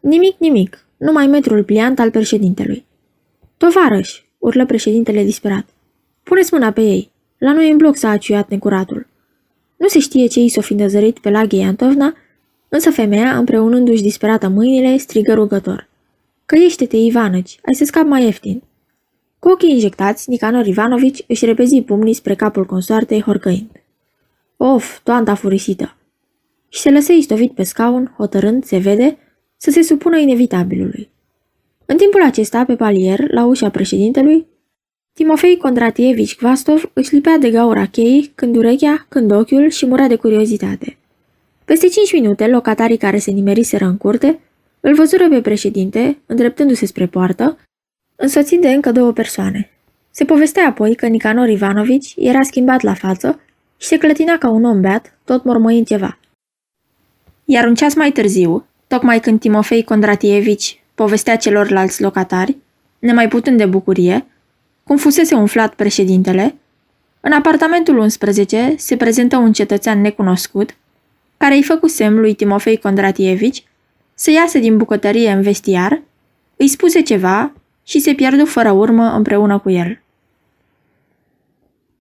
Nimic, 0.00 0.34
nimic, 0.38 0.86
numai 0.96 1.26
metrul 1.26 1.64
pliant 1.64 1.98
al 1.98 2.10
președintelui. 2.10 2.84
Tovarăș, 3.56 4.22
urlă 4.38 4.66
președintele 4.66 5.24
disperat. 5.24 5.66
Puneți 6.22 6.52
mâna 6.52 6.70
pe 6.70 6.80
ei. 6.80 7.10
La 7.38 7.52
noi 7.52 7.70
în 7.70 7.76
bloc 7.76 7.96
s-a 7.96 8.08
aciuiat 8.10 8.48
necuratul. 8.48 9.06
Nu 9.76 9.88
se 9.88 9.98
știe 9.98 10.26
ce 10.26 10.40
i 10.40 10.48
s-o 10.48 10.60
fi 10.60 10.74
năzărit 10.74 11.18
pe 11.18 11.30
la 11.30 11.46
Antovna, 11.66 12.14
însă 12.68 12.90
femeia, 12.90 13.36
împreunându-și 13.36 14.02
disperată 14.02 14.48
mâinile, 14.48 14.96
strigă 14.96 15.34
rugător. 15.34 15.88
Căiește-te, 16.46 16.96
Ivanăci, 16.96 17.58
ai 17.66 17.74
să 17.74 17.84
scap 17.84 18.06
mai 18.06 18.24
ieftin. 18.24 18.62
Cu 19.38 19.48
ochii 19.48 19.72
injectați, 19.72 20.30
Nicanor 20.30 20.66
Ivanovici 20.66 21.24
își 21.26 21.44
repezi 21.44 21.80
pumnii 21.80 22.14
spre 22.14 22.34
capul 22.34 22.64
consoartei 22.64 23.22
horcăind. 23.22 23.70
Of, 24.62 24.98
toanta 25.02 25.34
furisită! 25.34 25.96
Și 26.68 26.80
se 26.80 26.90
lăsă 26.90 27.12
istovit 27.12 27.52
pe 27.52 27.62
scaun, 27.62 28.14
hotărând, 28.16 28.64
se 28.64 28.78
vede, 28.78 29.18
să 29.56 29.70
se 29.70 29.82
supună 29.82 30.18
inevitabilului. 30.18 31.10
În 31.86 31.96
timpul 31.96 32.22
acesta, 32.22 32.64
pe 32.64 32.76
palier, 32.76 33.30
la 33.30 33.44
ușa 33.44 33.70
președintelui, 33.70 34.46
Timofei 35.12 35.56
Kondratievici 35.56 36.36
Kvastov 36.36 36.90
își 36.92 37.14
lipea 37.14 37.38
de 37.38 37.50
gaura 37.50 37.86
cheii, 37.86 38.32
când 38.34 38.56
urechea, 38.56 39.06
când 39.08 39.30
ochiul 39.30 39.68
și 39.68 39.86
murea 39.86 40.08
de 40.08 40.16
curiozitate. 40.16 40.96
Peste 41.64 41.86
cinci 41.86 42.12
minute, 42.12 42.46
locatarii 42.46 42.96
care 42.96 43.18
se 43.18 43.30
nimeriseră 43.30 43.84
în 43.84 43.96
curte 43.96 44.40
îl 44.80 44.94
văzură 44.94 45.28
pe 45.28 45.40
președinte, 45.40 46.18
îndreptându-se 46.26 46.86
spre 46.86 47.06
poartă, 47.06 47.58
însoțit 48.16 48.60
de 48.60 48.68
încă 48.68 48.92
două 48.92 49.12
persoane. 49.12 49.70
Se 50.10 50.24
povestea 50.24 50.66
apoi 50.66 50.94
că 50.94 51.06
Nicanor 51.06 51.48
Ivanovici 51.48 52.14
era 52.16 52.42
schimbat 52.42 52.82
la 52.82 52.94
față 52.94 53.40
și 53.80 53.86
se 53.86 53.98
clătina 53.98 54.38
ca 54.38 54.48
un 54.48 54.64
om 54.64 54.80
beat, 54.80 55.18
tot 55.24 55.44
mormăind 55.44 55.86
ceva. 55.86 56.18
Iar 57.44 57.66
un 57.66 57.74
ceas 57.74 57.94
mai 57.94 58.12
târziu, 58.12 58.66
tocmai 58.86 59.20
când 59.20 59.40
Timofei 59.40 59.84
Kondratievici 59.84 60.82
povestea 60.94 61.36
celorlalți 61.36 62.02
locatari, 62.02 62.56
nemai 62.98 63.28
putând 63.28 63.56
de 63.56 63.66
bucurie, 63.66 64.26
cum 64.84 64.96
fusese 64.96 65.34
umflat 65.34 65.74
președintele, 65.74 66.54
în 67.20 67.32
apartamentul 67.32 67.98
11 67.98 68.74
se 68.76 68.96
prezentă 68.96 69.36
un 69.36 69.52
cetățean 69.52 70.00
necunoscut, 70.00 70.76
care 71.36 71.54
îi 71.54 71.62
făcu 71.62 71.86
semn 71.86 72.20
lui 72.20 72.34
Timofei 72.34 72.78
Kondratievici 72.78 73.64
să 74.14 74.30
iasă 74.30 74.58
din 74.58 74.76
bucătărie 74.76 75.30
în 75.30 75.42
vestiar, 75.42 76.02
îi 76.56 76.68
spuse 76.68 77.00
ceva 77.00 77.52
și 77.84 78.00
se 78.00 78.14
pierdu 78.14 78.44
fără 78.44 78.70
urmă 78.70 79.14
împreună 79.14 79.58
cu 79.58 79.70
el. 79.70 80.00